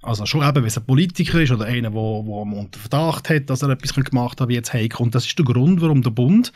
Also 0.01 0.25
schon 0.27 0.47
eben, 0.47 0.57
wenn 0.57 0.65
es 0.65 0.77
ein 0.77 0.85
Politiker 0.85 1.41
ist 1.41 1.51
oder 1.51 1.65
einer, 1.65 1.89
der 1.89 1.99
unter 1.99 2.79
Verdacht 2.79 3.29
hat, 3.29 3.49
dass 3.49 3.63
er 3.63 3.69
etwas 3.69 3.95
gemacht 3.95 4.39
hat, 4.39 4.49
wie 4.49 4.53
jetzt 4.53 4.73
Heiko. 4.73 5.01
Und 5.01 5.15
das 5.15 5.25
ist 5.25 5.37
der 5.39 5.45
Grund, 5.45 5.81
warum 5.81 6.03
der 6.03 6.11
Bund 6.11 6.51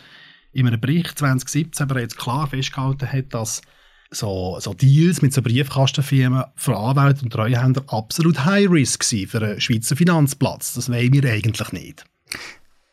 in 0.60 0.68
einem 0.68 0.80
Bericht 0.80 1.18
2017 1.18 1.88
bereits 1.88 2.16
klar 2.16 2.48
festgehalten 2.48 3.12
hat, 3.12 3.34
dass 3.34 3.62
so, 4.12 4.58
so 4.60 4.74
Deals 4.74 5.22
mit 5.22 5.34
so 5.34 5.42
Briefkastenfirmen 5.42 6.46
für 6.56 6.76
Anwälte 6.76 7.24
und 7.24 7.32
Treuhänder 7.32 7.84
absolut 7.88 8.46
High 8.46 8.70
Risk 8.70 9.04
sind 9.04 9.30
für 9.30 9.42
einen 9.42 9.62
Schweizer 9.62 9.96
Finanzplatz. 9.96 10.74
Das 10.74 10.90
wollen 10.90 11.14
wir 11.14 11.32
eigentlich 11.32 11.72
nicht. 11.72 12.06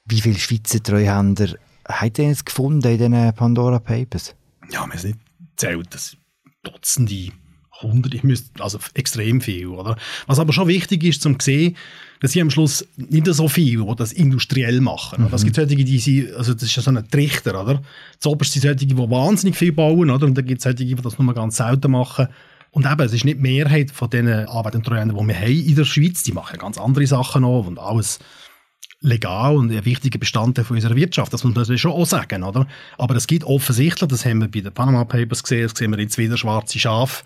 Wie 0.04 0.20
viele 0.20 0.38
Schweizer 0.38 0.82
Treuhänder 0.82 1.54
habt 1.86 2.18
ihr 2.18 2.28
jetzt 2.28 2.46
gefunden 2.46 2.86
in 2.86 2.98
diesen 2.98 3.34
Pandora 3.34 3.78
Papers? 3.78 4.34
Ja, 4.70 4.86
wir 4.86 4.94
es 4.94 5.04
nicht 5.04 5.18
gezählt. 5.56 5.88
Das 5.90 6.16
Dutzende 6.62 7.32
hundert, 7.82 8.14
ich 8.14 8.22
müsste, 8.22 8.62
also 8.62 8.78
extrem 8.94 9.40
viel, 9.40 9.68
oder? 9.68 9.96
Was 10.26 10.38
aber 10.38 10.52
schon 10.52 10.68
wichtig 10.68 11.04
ist, 11.04 11.22
zum 11.22 11.38
sehen, 11.40 11.76
dass 12.20 12.32
sie 12.32 12.40
am 12.40 12.50
Schluss 12.50 12.86
nicht 12.96 13.26
so 13.26 13.48
viel, 13.48 13.84
die 13.84 13.96
das 13.96 14.12
industriell 14.12 14.80
machen. 14.80 15.24
Mhm. 15.24 15.34
Es 15.34 15.44
gibt 15.44 15.56
solche, 15.56 15.76
die 15.76 15.98
sind, 15.98 16.34
also 16.34 16.54
das 16.54 16.62
ist 16.62 16.76
ja 16.76 16.82
so 16.82 16.90
ein 16.90 17.08
Trichter, 17.10 17.60
oder? 17.60 17.82
Zuoberst 18.18 18.52
sind 18.52 18.62
solche, 18.62 18.86
die 18.86 18.96
wahnsinnig 18.96 19.56
viel 19.56 19.72
bauen, 19.72 20.10
oder? 20.10 20.26
Und 20.26 20.36
dann 20.36 20.46
gibt 20.46 20.58
es 20.58 20.64
solche, 20.64 20.84
die 20.84 20.94
das 20.94 21.18
nur 21.18 21.34
ganz 21.34 21.56
selten 21.56 21.90
machen. 21.90 22.28
Und 22.70 22.86
eben, 22.86 23.00
es 23.00 23.12
ist 23.12 23.24
nicht 23.24 23.38
die 23.38 23.42
Mehrheit 23.42 23.90
von 23.90 24.10
den 24.10 24.28
Arbeitern 24.28 24.82
die 24.82 25.14
wir 25.14 25.34
haben 25.34 25.66
in 25.66 25.74
der 25.74 25.84
Schweiz, 25.84 26.22
die 26.22 26.32
machen 26.32 26.58
ganz 26.58 26.78
andere 26.78 27.06
Sachen 27.06 27.44
auch 27.44 27.66
und 27.66 27.78
alles 27.78 28.18
legal 29.00 29.56
und 29.56 29.70
ein 29.70 29.84
wichtiger 29.84 30.18
Bestandteil 30.18 30.64
von 30.64 30.76
unserer 30.76 30.96
Wirtschaft. 30.96 31.32
Das 31.32 31.44
muss 31.44 31.54
man 31.54 31.78
schon 31.78 31.92
auch 31.92 32.06
sagen, 32.06 32.42
oder? 32.42 32.66
Aber 32.98 33.14
es 33.14 33.26
gibt 33.26 33.44
offensichtlich, 33.44 34.08
das 34.08 34.24
haben 34.24 34.40
wir 34.40 34.48
bei 34.48 34.60
den 34.60 34.72
Panama 34.72 35.04
Papers 35.04 35.42
gesehen, 35.42 35.68
das 35.68 35.78
sehen 35.78 35.90
wir 35.90 36.00
jetzt 36.00 36.18
wieder 36.18 36.36
schwarze 36.36 36.78
Schafe, 36.78 37.24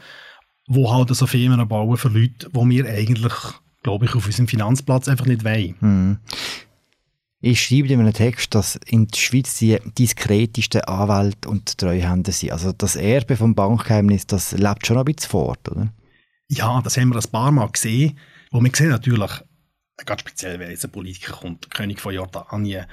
wo 0.73 0.93
halt 0.93 1.09
so 1.15 1.27
Firmen 1.27 1.67
bauen 1.67 1.97
für 1.97 2.09
Leute, 2.09 2.49
die 2.49 2.69
wir 2.71 2.87
eigentlich, 2.89 3.33
glaube 3.83 4.05
ich, 4.05 4.15
auf 4.15 4.25
unserem 4.25 4.47
Finanzplatz 4.47 5.09
einfach 5.09 5.27
nicht 5.27 5.45
wollen. 5.45 5.75
Hm. 5.81 6.19
Ich 7.41 7.61
schreibe 7.61 7.89
in 7.89 7.99
einem 7.99 8.13
Text, 8.13 8.55
dass 8.55 8.77
in 8.87 9.09
der 9.09 9.19
Schweiz 9.19 9.59
die 9.59 9.79
diskretesten 9.99 10.83
Anwälte 10.83 11.49
und 11.49 11.77
Treuhänder 11.77 12.31
sind. 12.31 12.53
Also 12.53 12.71
das 12.71 12.95
Erbe 12.95 13.37
vom 13.37 13.57
Bankgeheimnis, 13.57 14.29
das 14.29 14.53
lebt 14.53 14.87
schon 14.87 14.99
ein 14.99 15.05
bisschen 15.07 15.31
fort, 15.31 15.69
oder? 15.69 15.93
Ja, 16.49 16.81
das 16.83 16.97
haben 16.97 17.09
wir 17.09 17.17
ein 17.17 17.31
paar 17.33 17.51
Mal 17.51 17.69
gesehen. 17.69 18.17
Wo 18.53 18.63
wir 18.63 18.71
sehen 18.73 18.91
natürlich, 18.91 19.31
ganz 20.07 20.21
speziell, 20.21 20.61
wenn 20.61 20.71
jetzt 20.71 20.85
ein 20.85 20.93
Politiker 20.93 21.33
kommt, 21.33 21.65
der 21.65 21.71
König 21.71 22.01
von 22.01 22.15
Jordanien, 22.15 22.87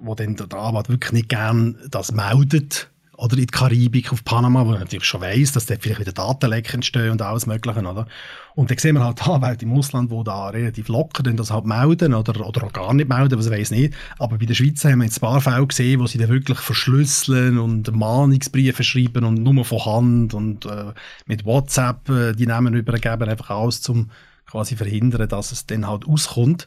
wo 0.00 0.14
dann 0.14 0.36
der 0.36 0.52
Anwalt 0.52 0.90
wirklich 0.90 1.12
nicht 1.12 1.28
gern 1.30 1.78
das 1.90 2.12
meldet, 2.12 2.91
oder 3.22 3.34
in 3.34 3.46
die 3.46 3.46
Karibik, 3.46 4.12
auf 4.12 4.24
Panama, 4.24 4.66
wo 4.66 4.70
man 4.70 4.80
natürlich 4.80 5.04
schon 5.04 5.20
weiss, 5.20 5.52
dass 5.52 5.66
dort 5.66 5.80
vielleicht 5.80 6.00
wieder 6.00 6.10
Datenleck 6.10 6.74
entstehen 6.74 7.10
und 7.12 7.22
alles 7.22 7.46
Mögliche, 7.46 7.78
oder? 7.78 8.08
Und 8.56 8.68
dann 8.68 8.78
sehen 8.78 8.96
wir 8.96 9.04
halt 9.04 9.26
Anwälte 9.28 9.64
im 9.64 9.72
Ausland, 9.74 10.10
die 10.10 10.24
da 10.24 10.48
relativ 10.48 10.88
locker 10.88 11.22
das 11.22 11.52
halt 11.52 11.64
melden 11.64 12.14
oder, 12.14 12.44
oder 12.44 12.64
auch 12.64 12.72
gar 12.72 12.92
nicht 12.94 13.08
melden, 13.08 13.38
was 13.38 13.48
weiß 13.48 13.70
nicht. 13.70 13.94
Aber 14.18 14.38
bei 14.38 14.46
den 14.46 14.56
Schweizer 14.56 14.90
haben 14.90 14.98
wir 14.98 15.04
jetzt 15.04 15.18
ein 15.18 15.20
paar 15.20 15.40
Fälle 15.40 15.64
gesehen, 15.64 16.00
wo 16.00 16.08
sie 16.08 16.18
dann 16.18 16.30
wirklich 16.30 16.58
verschlüsseln 16.58 17.58
und 17.58 17.94
Mahnungsbriefe 17.94 18.82
schreiben 18.82 19.24
und 19.24 19.40
nur 19.40 19.64
von 19.64 19.84
Hand 19.84 20.34
und 20.34 20.66
äh, 20.66 20.92
mit 21.26 21.44
WhatsApp 21.44 22.08
äh, 22.08 22.32
die 22.32 22.46
Namen 22.46 22.74
übergeben, 22.74 23.28
einfach 23.28 23.50
alles 23.50 23.82
zum 23.82 24.10
quasi 24.46 24.74
verhindern, 24.74 25.28
dass 25.28 25.52
es 25.52 25.66
dann 25.66 25.86
halt 25.86 26.08
auskommt. 26.08 26.66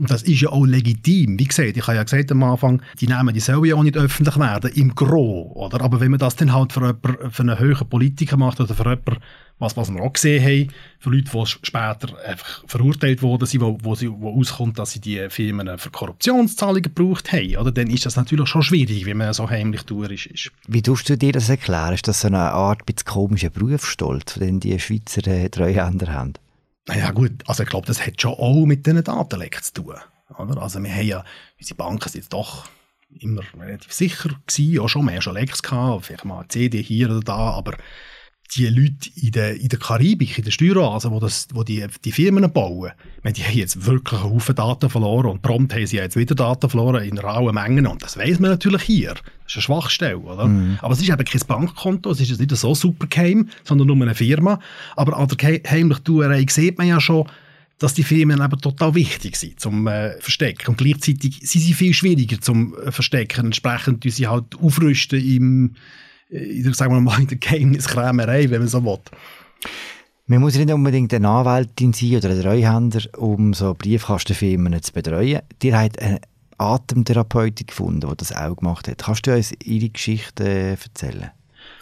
Und 0.00 0.10
das 0.10 0.22
ist 0.22 0.40
ja 0.40 0.48
auch 0.48 0.64
legitim. 0.64 1.38
Wie 1.38 1.44
gesagt, 1.44 1.76
ich 1.76 1.86
habe 1.86 1.96
ja 1.96 2.02
gesagt 2.02 2.32
am 2.32 2.42
Anfang, 2.42 2.80
die 3.00 3.06
Namen, 3.06 3.34
die 3.34 3.40
sollen 3.40 3.66
ja 3.66 3.74
auch 3.74 3.82
nicht 3.82 3.98
öffentlich 3.98 4.38
werden, 4.38 4.72
im 4.72 4.94
Gro, 4.94 5.52
oder? 5.54 5.82
Aber 5.82 6.00
wenn 6.00 6.10
man 6.10 6.18
das 6.18 6.36
dann 6.36 6.54
halt 6.54 6.72
für, 6.72 6.80
jemanden, 6.80 7.30
für 7.30 7.42
einen 7.42 7.58
höheren 7.58 7.86
Politiker 7.86 8.38
macht 8.38 8.60
oder 8.60 8.74
für 8.74 8.84
jemanden, 8.84 9.18
was, 9.58 9.76
was 9.76 9.92
wir 9.92 10.00
auch 10.00 10.14
gesehen 10.14 10.42
haben, 10.42 10.72
für 11.00 11.10
Leute, 11.10 11.30
die 11.30 11.46
später 11.46 12.18
einfach 12.26 12.64
verurteilt 12.66 13.20
worden 13.20 13.44
sind, 13.44 13.60
wo, 13.60 13.76
wo, 13.82 13.94
wo 13.94 14.40
auskommt, 14.40 14.78
dass 14.78 14.92
sie 14.92 15.02
die 15.02 15.28
Firmen 15.28 15.76
für 15.76 15.90
Korruptionszahlungen 15.90 16.80
gebraucht 16.80 17.30
haben, 17.30 17.58
oder? 17.58 17.70
Dann 17.70 17.90
ist 17.90 18.06
das 18.06 18.16
natürlich 18.16 18.48
schon 18.48 18.62
schwierig, 18.62 19.04
wenn 19.04 19.18
man 19.18 19.34
so 19.34 19.50
heimlich 19.50 19.82
durch 19.82 20.26
ist. 20.26 20.50
Wie 20.66 20.80
tust 20.80 21.10
du 21.10 21.18
dir 21.18 21.32
das 21.32 21.50
erklären? 21.50 21.92
Ist 21.92 22.08
das 22.08 22.22
so 22.22 22.28
eine 22.28 22.38
Art 22.38 22.86
bisschen 22.86 23.04
komischer 23.04 23.50
Berufsstolz, 23.50 24.34
den 24.34 24.60
die 24.60 24.78
Schweizer 24.80 25.26
äh, 25.26 25.50
Treuhänder 25.50 26.10
haben? 26.10 26.32
Naja 26.90 27.12
gut, 27.12 27.32
also 27.46 27.62
ich 27.62 27.68
glaube, 27.68 27.86
das 27.86 28.04
hat 28.04 28.20
schon 28.20 28.32
auch 28.32 28.66
mit 28.66 28.84
diesen 28.84 29.04
Datenleck 29.04 29.62
zu 29.62 29.74
tun. 29.74 29.94
Oder? 30.36 30.60
Also 30.60 30.82
wir 30.82 30.92
haben 30.92 31.06
ja, 31.06 31.24
unsere 31.56 31.76
Banken 31.76 32.08
sind 32.08 32.32
doch 32.32 32.68
immer 33.20 33.42
relativ 33.56 33.92
sicher 33.92 34.30
gewesen, 34.44 34.80
auch 34.80 34.88
schon, 34.88 35.04
mehr 35.04 35.22
schon 35.22 35.34
Lecks 35.34 35.62
gehabt, 35.62 36.06
vielleicht 36.06 36.24
mal 36.24 36.40
eine 36.40 36.48
CD 36.48 36.82
hier 36.82 37.08
oder 37.10 37.20
da, 37.20 37.50
aber 37.52 37.76
die 38.56 38.66
Leute 38.66 39.10
in 39.14 39.30
der, 39.30 39.60
in 39.60 39.68
der 39.68 39.78
Karibik, 39.78 40.36
in 40.38 40.44
der 40.44 40.50
Steueroase, 40.50 41.10
wo, 41.10 41.20
das, 41.20 41.46
wo 41.52 41.62
die, 41.62 41.86
die 42.04 42.12
Firmen 42.12 42.52
bauen, 42.52 42.90
meine, 43.22 43.34
die 43.34 43.44
haben 43.44 43.56
jetzt 43.56 43.86
wirklich 43.86 44.20
einen 44.20 44.30
Haufen 44.30 44.54
Daten 44.54 44.90
verloren 44.90 45.26
und 45.26 45.42
prompt 45.42 45.72
haben 45.72 45.86
sie 45.86 45.96
jetzt 45.96 46.16
wieder 46.16 46.34
Daten 46.34 46.68
verloren 46.68 47.04
in 47.04 47.18
rauen 47.18 47.54
Mengen 47.54 47.86
und 47.86 48.02
das 48.02 48.16
weiß 48.16 48.40
man 48.40 48.50
natürlich 48.50 48.82
hier. 48.82 49.14
Das 49.14 49.22
ist 49.46 49.56
eine 49.56 49.62
Schwachstelle, 49.62 50.18
oder? 50.18 50.46
Mm. 50.46 50.78
Aber 50.80 50.94
es 50.94 51.00
ist 51.00 51.08
eben 51.08 51.24
kein 51.24 51.40
Bankkonto, 51.46 52.10
es 52.10 52.20
ist 52.20 52.38
nicht 52.38 52.56
so 52.56 52.74
super 52.74 53.06
geheim, 53.06 53.48
sondern 53.62 53.86
nur 53.86 53.96
eine 53.96 54.14
Firma. 54.14 54.58
Aber 54.96 55.16
an 55.16 55.28
der 55.28 55.60
heimlichen 55.68 56.04
Tuerei 56.04 56.44
sieht 56.48 56.78
man 56.78 56.88
ja 56.88 57.00
schon, 57.00 57.28
dass 57.78 57.94
die 57.94 58.04
Firmen 58.04 58.42
eben 58.42 58.60
total 58.60 58.94
wichtig 58.94 59.36
sind 59.36 59.58
zum 59.58 59.86
äh, 59.86 60.20
Verstecken. 60.20 60.68
Und 60.68 60.78
gleichzeitig 60.78 61.40
sind 61.42 61.62
sie 61.62 61.72
viel 61.72 61.94
schwieriger 61.94 62.40
zum 62.40 62.76
äh, 62.78 62.92
Verstecken. 62.92 63.46
Entsprechend 63.46 64.04
sie 64.04 64.26
halt 64.26 64.54
aufrüsten 64.60 65.20
im 65.20 65.74
in, 66.30 66.72
sagen 66.72 66.94
wir 66.94 67.00
mal, 67.00 67.20
in 67.20 67.26
der 67.26 67.38
Geheimniskrämerei, 67.38 68.50
wenn 68.50 68.60
man 68.60 68.68
so 68.68 68.84
will. 68.84 68.98
Man 70.26 70.40
muss 70.40 70.54
nicht 70.54 70.72
unbedingt 70.72 71.12
eine 71.12 71.28
Anwältin 71.28 71.92
sein 71.92 72.16
oder 72.16 72.30
ein 72.30 72.40
Treuhänder, 72.40 73.00
um 73.18 73.52
so 73.52 73.74
Briefkastenfirmen 73.74 74.80
zu 74.80 74.92
betreuen. 74.92 75.40
Dir 75.60 75.78
hat 75.78 76.00
eine 76.00 76.20
Atemtherapeutin 76.56 77.66
gefunden, 77.66 78.08
die 78.08 78.16
das 78.16 78.34
auch 78.34 78.56
gemacht 78.56 78.86
hat. 78.86 78.98
Kannst 78.98 79.26
du 79.26 79.34
uns 79.34 79.52
ihre 79.64 79.88
Geschichte 79.88 80.44
äh, 80.44 80.70
erzählen? 80.70 81.30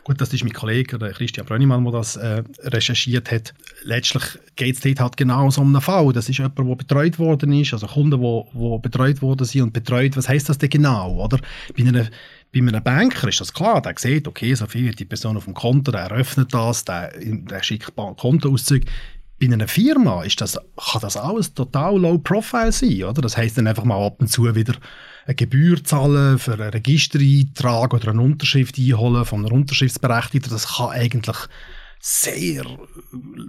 Gut, 0.08 0.22
das 0.22 0.32
ist 0.32 0.42
mein 0.42 0.54
Kollege, 0.54 0.98
Christian 0.98 1.44
Brönnimann, 1.44 1.84
der 1.84 1.92
das 1.92 2.16
äh, 2.16 2.42
recherchiert 2.62 3.30
hat. 3.30 3.52
Letztlich 3.82 4.22
geht 4.56 4.76
es 4.76 4.80
dort 4.80 5.00
halt 5.00 5.16
genau 5.18 5.50
so 5.50 5.60
um 5.60 5.66
einen 5.68 5.82
Fall. 5.82 6.14
Das 6.14 6.30
ist 6.30 6.38
jemand, 6.38 6.56
der 6.56 6.64
betreut 6.64 7.18
worden 7.18 7.52
ist, 7.52 7.74
also 7.74 7.86
Kunden, 7.86 8.18
die 8.18 8.78
betreut 8.80 9.20
worden 9.20 9.44
sind 9.44 9.64
und 9.64 9.74
betreut, 9.74 10.16
was 10.16 10.26
heißt 10.26 10.48
das 10.48 10.56
denn 10.56 10.70
genau, 10.70 11.22
oder? 11.22 11.38
Bei 11.76 11.84
einer 11.84 12.06
bei 12.50 12.60
einem 12.60 12.82
Banker 12.82 13.28
ist 13.28 13.42
das 13.42 13.52
klar, 13.52 13.82
der 13.82 13.92
sieht, 13.98 14.26
okay, 14.26 14.54
so 14.54 14.66
viel 14.66 14.92
die 14.94 15.04
Person 15.04 15.36
auf 15.36 15.44
dem 15.44 15.52
Konto, 15.52 15.92
der 15.92 16.04
eröffnet 16.04 16.54
das, 16.54 16.86
der, 16.86 17.12
der 17.20 17.62
schickt 17.62 17.94
Kontoauszüge. 17.94 18.86
Bei 19.40 19.46
einer 19.46 19.68
Firma 19.68 20.24
ist 20.24 20.40
das, 20.40 20.58
kann 20.76 21.00
das 21.00 21.16
alles 21.16 21.54
total 21.54 21.98
low 21.98 22.18
profile 22.18 22.72
sein, 22.72 23.04
oder? 23.04 23.22
Das 23.22 23.36
heisst 23.36 23.56
dann 23.56 23.68
einfach 23.68 23.84
mal 23.84 24.04
ab 24.04 24.20
und 24.20 24.28
zu 24.28 24.52
wieder 24.54 24.74
eine 25.26 25.34
Gebühr 25.34 25.82
zahlen 25.84 26.38
für 26.38 26.54
einen 26.54 26.70
Registereintrag 26.70 27.94
oder 27.94 28.08
eine 28.08 28.22
Unterschrift 28.22 28.78
einholen 28.78 29.24
von 29.24 29.44
einer 29.44 29.54
Unterschriftsberechtigten. 29.54 30.50
Das 30.50 30.76
kann 30.76 30.90
eigentlich 30.90 31.36
sehr 32.00 32.64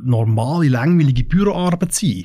normale, 0.04 0.70
langweilige 0.70 1.24
Büroarbeit 1.24 1.94
sein. 1.94 2.24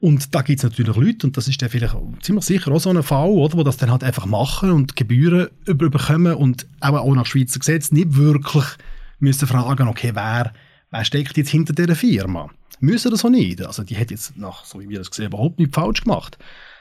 Und 0.00 0.34
da 0.34 0.42
gibt 0.42 0.58
es 0.58 0.64
natürlich 0.64 0.96
Leute, 0.96 1.26
und 1.26 1.36
das 1.36 1.48
ist 1.48 1.62
dann 1.62 1.70
vielleicht 1.70 1.96
ziemlich 2.20 2.44
sicher 2.44 2.72
auch 2.72 2.80
so 2.80 2.90
ein 2.90 3.02
Fall, 3.02 3.30
oder, 3.30 3.56
wo 3.56 3.62
das 3.62 3.78
dann 3.78 3.90
halt 3.90 4.04
einfach 4.04 4.26
machen 4.26 4.70
und 4.70 4.96
Gebühren 4.96 5.48
überbekommen 5.64 6.34
und 6.34 6.66
auch, 6.80 6.92
auch 6.92 7.14
nach 7.14 7.24
Schweizer 7.24 7.58
Gesetz 7.58 7.90
nicht 7.90 8.14
wirklich 8.14 8.64
müssen 9.18 9.48
fragen, 9.48 9.88
okay, 9.88 10.10
wer, 10.12 10.52
wer 10.94 11.04
steckt 11.04 11.36
jetzt 11.36 11.50
hinter 11.50 11.72
dieser 11.72 11.96
Firma? 11.96 12.50
Müssen 12.80 13.10
das 13.10 13.24
auch 13.24 13.30
nicht. 13.30 13.64
Also 13.64 13.82
die 13.82 13.96
hat 13.96 14.10
jetzt, 14.10 14.36
nach, 14.36 14.64
so 14.64 14.80
wie 14.80 14.88
wir 14.88 14.98
das 14.98 15.10
gesehen 15.10 15.26
überhaupt 15.26 15.58
nicht 15.58 15.74
falsch 15.74 16.02
gemacht. 16.02 16.38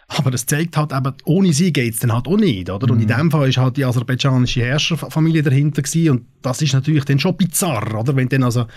Aber 0.08 0.30
das 0.32 0.46
zeigt 0.46 0.78
halt 0.78 0.92
eben, 0.92 1.14
ohne 1.24 1.54
sie 1.54 1.74
geht 1.74 1.94
es 1.94 2.00
dann 2.02 2.14
halt 2.14 2.28
auch 2.28 2.38
nicht, 2.38 2.70
oder? 2.70 2.92
Und 2.92 3.00
in 3.02 3.08
mhm. 3.08 3.18
dem 3.18 3.32
Fall 3.32 3.50
ist 3.50 3.58
halt 3.58 3.78
die 3.78 3.86
aserbaidschanische 3.86 4.62
Herrscherfamilie 4.62 5.42
dahinter 5.42 5.82
gewesen 5.82 6.10
und 6.12 6.26
das 6.42 6.62
ist 6.62 6.74
natürlich 6.74 7.06
dann 7.06 7.20
schon 7.20 7.38
bizarr, 7.38 8.00
oder? 8.00 8.16
Wenn 8.16 8.30
dann 8.30 8.44
also 8.44 8.68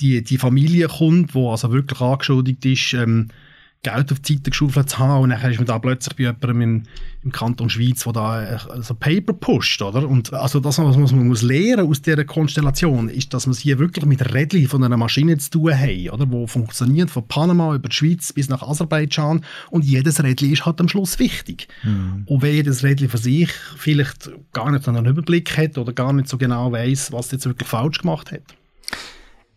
die, 0.00 0.22
die 0.22 0.38
Familie 0.38 0.88
kommt, 0.88 1.34
wo 1.34 1.50
also 1.50 1.72
wirklich 1.72 2.00
angeschuldigt 2.00 2.64
ist, 2.66 2.92
ähm, 2.94 3.28
Geld 3.84 4.12
auf 4.12 4.20
die 4.20 4.34
Seite 4.34 4.50
geschaufelt 4.50 4.90
zu 4.90 4.98
haben 4.98 5.24
und 5.24 5.30
dann 5.30 5.50
ist 5.50 5.56
man 5.56 5.66
da 5.66 5.76
plötzlich 5.80 6.14
bei 6.14 6.22
jemandem 6.22 6.60
im, 6.60 6.82
im 7.24 7.32
Kanton 7.32 7.68
Schweiz, 7.68 8.04
der 8.04 8.12
da 8.12 8.42
äh, 8.42 8.58
so 8.80 8.94
Paper 8.94 9.32
pusht, 9.32 9.82
oder? 9.82 10.08
Und 10.08 10.32
also 10.32 10.60
das, 10.60 10.78
was 10.78 10.96
man 10.96 11.26
muss 11.26 11.42
lernen 11.42 11.88
aus 11.88 12.00
dieser 12.00 12.24
Konstellation, 12.24 13.08
ist, 13.08 13.34
dass 13.34 13.48
man 13.48 13.56
hier 13.56 13.80
wirklich 13.80 14.04
mit 14.04 14.32
Rädchen 14.32 14.68
von 14.68 14.84
einer 14.84 14.96
Maschine 14.96 15.36
zu 15.38 15.50
tun 15.50 15.76
haben, 15.76 16.10
oder? 16.10 16.30
Wo 16.30 16.46
funktioniert 16.46 17.10
von 17.10 17.26
Panama 17.26 17.74
über 17.74 17.88
die 17.88 17.96
Schweiz 17.96 18.32
bis 18.32 18.48
nach 18.48 18.62
Aserbaidschan 18.62 19.44
und 19.70 19.84
jedes 19.84 20.22
Rädchen 20.22 20.52
ist 20.52 20.64
halt 20.64 20.80
am 20.80 20.88
Schluss 20.88 21.18
wichtig. 21.18 21.66
Mhm. 21.82 22.22
Und 22.26 22.42
wenn 22.42 22.54
jedes 22.54 22.84
Rädchen 22.84 23.08
für 23.08 23.18
sich 23.18 23.50
vielleicht 23.76 24.30
gar 24.52 24.70
nicht 24.70 24.86
einen 24.86 25.06
Überblick 25.06 25.56
hat 25.58 25.76
oder 25.76 25.92
gar 25.92 26.12
nicht 26.12 26.28
so 26.28 26.38
genau 26.38 26.70
weiß, 26.70 27.10
was 27.10 27.32
jetzt 27.32 27.46
wirklich 27.46 27.68
falsch 27.68 27.98
gemacht 27.98 28.30
hat. 28.30 28.42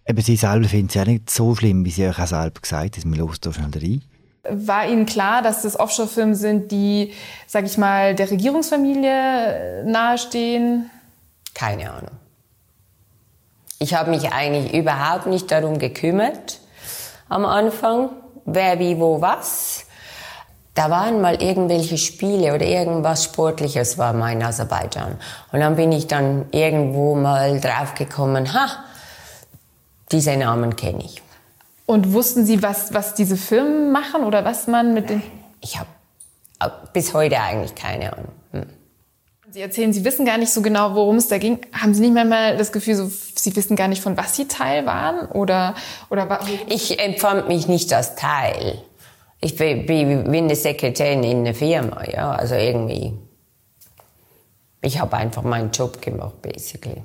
Aber 0.08 0.22
Sie 0.22 0.36
selber 0.36 0.68
finden 0.68 0.88
es 0.88 0.96
ja 0.96 1.06
nicht 1.06 1.30
so 1.30 1.56
schlimm, 1.56 1.86
wie 1.86 1.92
Sie 1.92 2.08
euch 2.08 2.18
auch 2.18 2.28
selber 2.28 2.60
gesagt 2.60 2.98
haben. 2.98 3.14
Wir 3.14 3.22
hören 3.22 3.38
da 3.42 3.54
schnell 3.54 3.70
rein. 3.76 4.02
War 4.50 4.88
Ihnen 4.88 5.06
klar, 5.06 5.42
dass 5.42 5.64
das 5.64 5.80
Offshore-Firmen 5.80 6.36
sind, 6.36 6.72
die, 6.72 7.14
sag 7.48 7.66
ich 7.66 7.78
mal, 7.78 8.16
der 8.16 8.30
Regierungsfamilie 8.30 9.84
nahestehen? 9.86 10.90
Keine 11.54 11.92
Ahnung. 11.92 12.12
Ich 13.80 13.94
habe 13.94 14.10
mich 14.10 14.32
eigentlich 14.32 14.74
überhaupt 14.74 15.26
nicht 15.26 15.52
darum 15.52 15.80
gekümmert 15.80 16.60
am 17.28 17.46
Anfang, 17.46 18.10
wer 18.46 18.80
wie 18.80 19.00
wo 19.00 19.22
was. 19.22 19.86
Da 20.76 20.90
waren 20.90 21.22
mal 21.22 21.42
irgendwelche 21.42 21.98
Spiele 21.98 22.54
oder 22.54 22.66
irgendwas 22.66 23.24
Sportliches 23.24 23.98
war 23.98 24.14
mein 24.14 24.44
Aserbaidschan. 24.44 25.18
Und 25.52 25.60
dann 25.60 25.76
bin 25.76 25.92
ich 25.92 26.08
dann 26.08 26.46
irgendwo 26.52 27.16
mal 27.16 27.60
draufgekommen, 27.62 28.54
ha, 28.54 28.84
diese 30.12 30.36
Namen 30.36 30.76
kenne 30.76 31.04
ich. 31.04 31.25
Und 31.86 32.14
wussten 32.14 32.46
Sie, 32.46 32.64
was, 32.64 32.94
was 32.94 33.14
diese 33.14 33.38
Firmen 33.38 33.92
machen 33.92 34.24
oder 34.24 34.44
was 34.44 34.68
man 34.68 34.94
mit 34.94 35.10
den... 35.10 35.22
Ich 35.62 35.78
habe 35.78 35.90
bis 36.94 37.14
heute 37.14 37.40
eigentlich 37.40 37.76
keine 37.76 38.14
Ahnung. 38.14 38.32
Hm. 38.52 38.66
Sie 39.52 39.62
erzählen, 39.62 39.94
Sie 39.94 40.04
wissen 40.04 40.26
gar 40.26 40.38
nicht 40.38 40.52
so 40.52 40.62
genau, 40.62 40.96
worum 40.96 41.16
es 41.16 41.28
da 41.28 41.38
ging. 41.38 41.60
Haben 41.72 41.94
Sie 41.94 42.02
nicht 42.02 42.14
manchmal 42.14 42.58
das 42.58 42.72
Gefühl, 42.72 42.96
so, 42.96 43.08
Sie 43.08 43.56
wissen 43.56 43.76
gar 43.76 43.88
nicht, 43.88 44.02
von 44.02 44.18
was 44.18 44.36
Sie 44.36 44.48
Teil 44.48 44.86
waren? 44.86 45.28
Oder, 45.28 45.76
oder 46.10 46.40
ich 46.68 47.00
empfand 47.00 47.48
mich 47.48 47.68
nicht 47.68 47.94
als 47.94 48.16
Teil. 48.16 48.82
Ich 49.40 49.56
bin, 49.56 49.86
bin 49.86 50.34
eine 50.34 50.56
Sekretärin 50.56 51.24
in 51.24 51.40
einer 51.40 51.54
Firma, 51.54 52.04
ja, 52.06 52.32
also 52.32 52.56
irgendwie. 52.56 53.14
Ich 54.82 55.00
habe 55.00 55.16
einfach 55.16 55.44
meinen 55.44 55.72
Job 55.72 56.02
gemacht, 56.02 56.42
basically. 56.42 57.02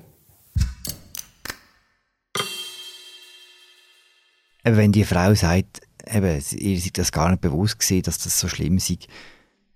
Wenn 4.65 4.93
die 4.93 5.05
Frau 5.05 5.35
sagt, 5.35 5.81
eben, 6.13 6.43
ihr 6.57 6.81
seid 6.81 6.99
das 6.99 7.13
gar 7.13 7.31
nicht 7.31 7.41
bewusst 7.41 7.79
gewesen, 7.79 8.03
dass 8.03 8.19
das 8.19 8.39
so 8.39 8.49
schlimm 8.49 8.77
ist, 8.77 9.07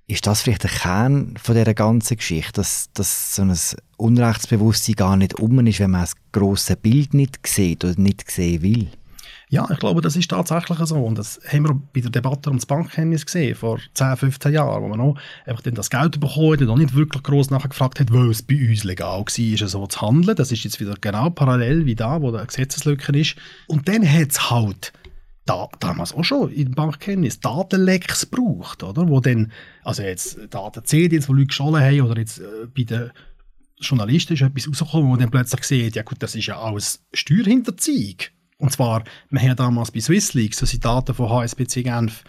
ist 0.07 0.27
das 0.27 0.43
vielleicht 0.43 0.65
der 0.65 0.71
Kern 0.71 1.35
von 1.43 1.55
dieser 1.55 1.73
ganzen 1.73 2.17
Geschichte, 2.19 2.53
dass, 2.53 2.91
dass 2.93 3.37
so 3.37 3.43
ein 3.43 3.57
Unrechtsbewusstsein 3.97 4.97
gar 4.97 5.17
nicht 5.17 5.39
um 5.41 5.67
ist, 5.67 5.81
wenn 5.81 5.93
man 5.93 6.03
das 6.03 6.15
grosse 6.31 6.77
Bild 6.77 7.15
nicht 7.15 7.47
sieht 7.47 7.85
oder 7.85 7.99
nicht 7.99 8.31
sehen 8.31 8.63
will? 8.63 8.89
Ja, 9.49 9.69
ich 9.71 9.79
glaube, 9.79 10.01
das 10.01 10.17
ist 10.17 10.31
tatsächlich 10.31 10.79
so. 10.79 10.97
Und 10.97 11.19
das 11.19 11.41
haben 11.47 11.65
wir 11.65 11.75
bei 11.93 12.01
der 12.01 12.11
Debatte 12.11 12.51
um 12.51 12.57
das 12.57 12.67
Bankgeheimnis 12.67 13.27
gesehen, 13.27 13.55
vor 13.55 13.79
10, 13.95 14.17
15 14.17 14.53
Jahren, 14.53 14.83
wo 14.83 14.89
man 14.89 14.99
noch 14.99 15.17
einfach 15.47 15.63
dann 15.63 15.75
das 15.75 15.91
Geld 15.91 16.19
bekommen 16.19 16.53
hat 16.53 16.63
und 16.63 16.71
auch 16.71 16.79
nicht 16.79 16.95
wirklich 16.95 17.23
groß 17.23 17.51
nachgefragt 17.51 18.01
hat, 18.01 18.13
weil 18.13 18.31
es 18.31 18.43
bei 18.43 18.69
uns 18.69 18.85
legal 18.85 19.21
war, 19.21 19.69
so 19.69 19.87
zu 19.87 20.01
handeln. 20.01 20.37
Das 20.37 20.51
ist 20.51 20.65
jetzt 20.65 20.81
wieder 20.81 20.97
genau 21.01 21.31
parallel 21.31 21.87
wie 21.87 21.95
da, 21.95 22.23
wo 22.23 22.31
der 22.31 22.47
Gesetzeslücke 22.47 23.19
ist. 23.19 23.37
Und 23.67 23.89
dann 23.89 24.09
hat 24.11 24.31
es 24.31 24.51
halt 24.51 24.93
da, 25.47 25.69
damals 25.79 26.15
auch 26.15 26.25
schon 26.25 26.51
im 26.53 26.73
Bankgeheimnis 26.73 27.41
Datenlecks 27.41 28.27
braucht, 28.27 28.83
oder? 28.83 29.09
Wo 29.09 29.21
dann, 29.21 29.53
also 29.83 30.03
jetzt 30.03 30.39
Daten-CD, 30.51 31.21
wo 31.29 31.35
Leute 31.35 31.49
geschollen 31.49 31.83
haben, 31.83 32.01
oder 32.01 32.19
jetzt 32.19 32.39
äh, 32.39 32.67
bei 32.75 32.85
den 32.85 33.11
Journalisten 33.79 34.35
ist 34.35 34.43
etwas 34.43 34.69
rausgekommen, 34.69 35.11
wo 35.11 35.17
dann 35.17 35.31
plötzlich 35.31 35.65
sieht, 35.65 35.97
ja 35.97 36.03
gut, 36.03 36.23
das 36.23 36.35
ist 36.35 36.47
ja 36.47 36.59
alles 36.59 37.05
Steuerhinterziehung. 37.13 38.17
Und 38.59 38.73
zwar, 38.73 39.05
wir 39.31 39.41
haben 39.41 39.57
damals 39.57 39.91
bei 39.91 40.01
Swissleaks, 40.01 40.59
so 40.59 40.67
sind 40.67 40.85
Daten 40.85 41.15
von 41.15 41.29
HSBC 41.29 41.83
Genf, 41.83 42.25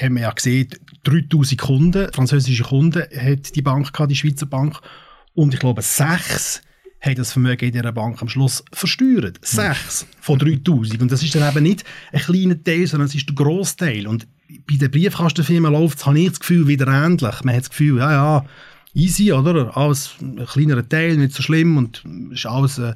haben 0.00 0.14
wir 0.14 0.22
ja 0.22 0.30
gesehen, 0.30 0.68
3000 1.04 1.60
Kunden, 1.60 2.12
französische 2.12 2.64
Kunden, 2.64 3.02
hat 3.02 3.54
die 3.54 3.62
Bank 3.62 3.92
gehabt, 3.92 4.10
die 4.10 4.16
Schweizer 4.16 4.46
Bank. 4.46 4.80
Und 5.34 5.54
ich 5.54 5.60
glaube, 5.60 5.82
sechs 5.82 6.62
haben 7.00 7.14
das 7.14 7.32
Vermögen 7.32 7.66
in 7.66 7.72
dieser 7.72 7.92
Bank 7.92 8.20
am 8.20 8.28
Schluss 8.28 8.64
versteuert. 8.72 9.38
Sechs 9.42 10.06
von 10.20 10.38
3000. 10.38 11.00
Und 11.02 11.12
das 11.12 11.22
ist 11.22 11.34
dann 11.34 11.48
eben 11.48 11.62
nicht 11.62 11.84
ein 12.12 12.20
kleiner 12.20 12.62
Teil, 12.62 12.86
sondern 12.86 13.08
es 13.08 13.14
ist 13.14 13.28
der 13.28 13.34
Großteil. 13.34 14.06
Und 14.06 14.26
bei 14.66 14.76
den 14.76 14.90
Briefkastenfirmen 14.90 15.72
läuft 15.72 15.98
es, 15.98 16.06
habe 16.06 16.18
ich 16.18 16.28
das 16.28 16.40
Gefühl, 16.40 16.66
wieder 16.66 16.88
ähnlich. 16.88 17.44
Man 17.44 17.54
hat 17.54 17.62
das 17.62 17.70
Gefühl, 17.70 17.98
ja, 17.98 18.12
ja, 18.12 18.46
easy, 18.94 19.32
oder? 19.32 19.76
Alles 19.76 20.14
ein 20.20 20.44
kleinerer 20.46 20.88
Teil, 20.88 21.16
nicht 21.16 21.34
so 21.34 21.42
schlimm 21.42 21.76
und 21.76 22.02
ist 22.32 22.46
alles 22.46 22.78
äh, 22.78 22.94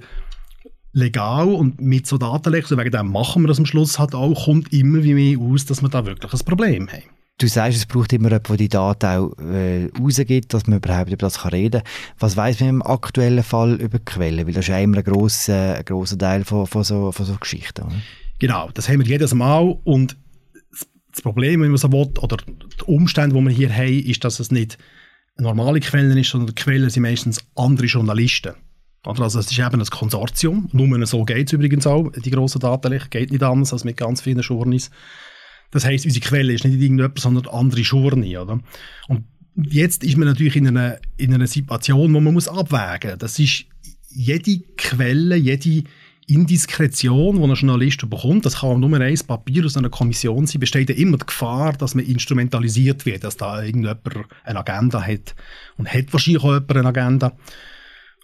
legal 0.92 1.48
und 1.48 1.80
mit 1.80 2.06
so 2.06 2.18
Datenlecks, 2.18 2.70
wegen 2.76 2.90
dem 2.90 3.12
machen 3.12 3.42
wir 3.42 3.48
das 3.48 3.58
am 3.58 3.66
Schluss 3.66 3.98
halt 3.98 4.14
auch, 4.14 4.44
kommt 4.44 4.72
immer 4.72 5.02
wie 5.02 5.14
mehr 5.14 5.38
aus, 5.38 5.64
dass 5.66 5.82
wir 5.82 5.88
da 5.88 6.04
wirklich 6.04 6.32
ein 6.32 6.38
Problem 6.40 6.88
haben. 6.88 7.04
Du 7.38 7.48
sagst, 7.48 7.78
es 7.78 7.86
braucht 7.86 8.12
immer 8.12 8.28
jemanden, 8.28 8.48
der 8.48 8.56
die 8.58 8.68
Daten 8.68 9.06
auch 9.06 9.38
äh, 9.38 9.88
rausgibt, 9.98 10.52
dass 10.52 10.66
man 10.66 10.76
überhaupt 10.76 11.08
über 11.08 11.16
das 11.16 11.38
kann 11.38 11.52
reden 11.52 11.82
kann. 11.82 11.92
Was 12.18 12.36
weiss 12.36 12.60
man 12.60 12.68
im 12.68 12.82
aktuellen 12.82 13.42
Fall 13.42 13.80
über 13.80 13.98
Quellen? 13.98 14.46
Weil 14.46 14.52
das 14.52 14.66
ist 14.66 14.68
ja 14.68 14.78
immer 14.78 14.98
ein 14.98 15.04
grosser, 15.04 15.76
ein 15.76 15.84
grosser 15.86 16.18
Teil 16.18 16.44
von, 16.44 16.66
von, 16.66 16.84
so, 16.84 17.12
von 17.12 17.24
so 17.24 17.34
Geschichten. 17.36 17.86
Oder? 17.86 17.94
Genau, 18.40 18.68
das 18.74 18.90
haben 18.90 18.98
wir 18.98 19.06
jedes 19.06 19.32
Mal 19.32 19.78
und 19.84 20.18
das 21.12 21.22
Problem, 21.22 21.62
wenn 21.62 21.70
man 21.70 21.78
so 21.78 21.90
will, 21.90 22.10
oder 22.20 22.36
die 22.36 22.84
Umstände, 22.84 23.34
die 23.34 23.42
wir 23.42 23.50
hier 23.50 23.74
haben, 23.74 24.04
ist, 24.04 24.22
dass 24.22 24.38
es 24.38 24.50
nicht 24.50 24.76
normale 25.38 25.80
Quellen 25.80 26.16
ist, 26.18 26.30
sondern 26.30 26.54
die 26.54 26.62
Quellen 26.62 26.90
sind 26.90 27.02
meistens 27.02 27.40
andere 27.56 27.86
Journalisten. 27.86 28.54
Also 29.02 29.38
es 29.38 29.50
ist 29.50 29.58
eben 29.58 29.80
ein 29.80 29.86
Konsortium, 29.86 30.68
nur 30.72 31.06
so 31.06 31.24
geht 31.24 31.46
es 31.46 31.52
übrigens 31.54 31.86
auch, 31.86 32.10
die 32.12 32.30
grossen 32.30 32.60
Datenlöcher, 32.60 33.08
geht 33.08 33.30
nicht 33.30 33.42
anders 33.42 33.72
als 33.72 33.84
mit 33.84 33.96
ganz 33.96 34.20
vielen 34.20 34.40
Journeys. 34.40 34.90
Das 35.70 35.84
heisst, 35.84 36.04
unsere 36.04 36.26
Quelle 36.26 36.52
ist 36.52 36.64
nicht 36.64 36.80
irgendjemand, 36.80 37.18
sondern 37.18 37.46
andere 37.46 37.82
oder? 37.92 38.60
Und 39.08 39.24
jetzt 39.56 40.04
ist 40.04 40.16
man 40.16 40.28
natürlich 40.28 40.56
in 40.56 40.68
einer, 40.68 40.98
in 41.16 41.32
einer 41.32 41.46
Situation, 41.46 42.12
wo 42.12 42.20
man 42.20 42.34
muss 42.34 42.48
abwägen 42.48 43.12
muss. 43.12 43.18
Das 43.18 43.38
ist 43.38 43.64
jede 44.10 44.60
Quelle, 44.76 45.36
jede 45.36 45.84
Indiskretion, 46.26 47.36
die 47.36 47.42
ein 47.42 47.54
Journalist 47.54 48.08
bekommt, 48.08 48.46
das 48.46 48.60
kann 48.60 48.80
nur 48.80 49.00
ein 49.00 49.18
Papier 49.26 49.64
aus 49.64 49.76
einer 49.76 49.88
Kommission 49.88 50.46
sein, 50.46 50.60
besteht 50.60 50.88
ja 50.88 50.94
immer 50.94 51.16
die 51.16 51.26
Gefahr, 51.26 51.72
dass 51.72 51.94
man 51.94 52.04
instrumentalisiert 52.04 53.06
wird, 53.06 53.24
dass 53.24 53.36
da 53.36 53.62
irgendjemand 53.62 54.02
eine 54.44 54.58
Agenda 54.60 55.02
hat. 55.02 55.34
Und 55.76 55.92
hat 55.92 56.12
wahrscheinlich 56.12 56.42
auch 56.42 56.52
jemand 56.52 56.76
eine 56.76 56.88
Agenda. 56.88 57.36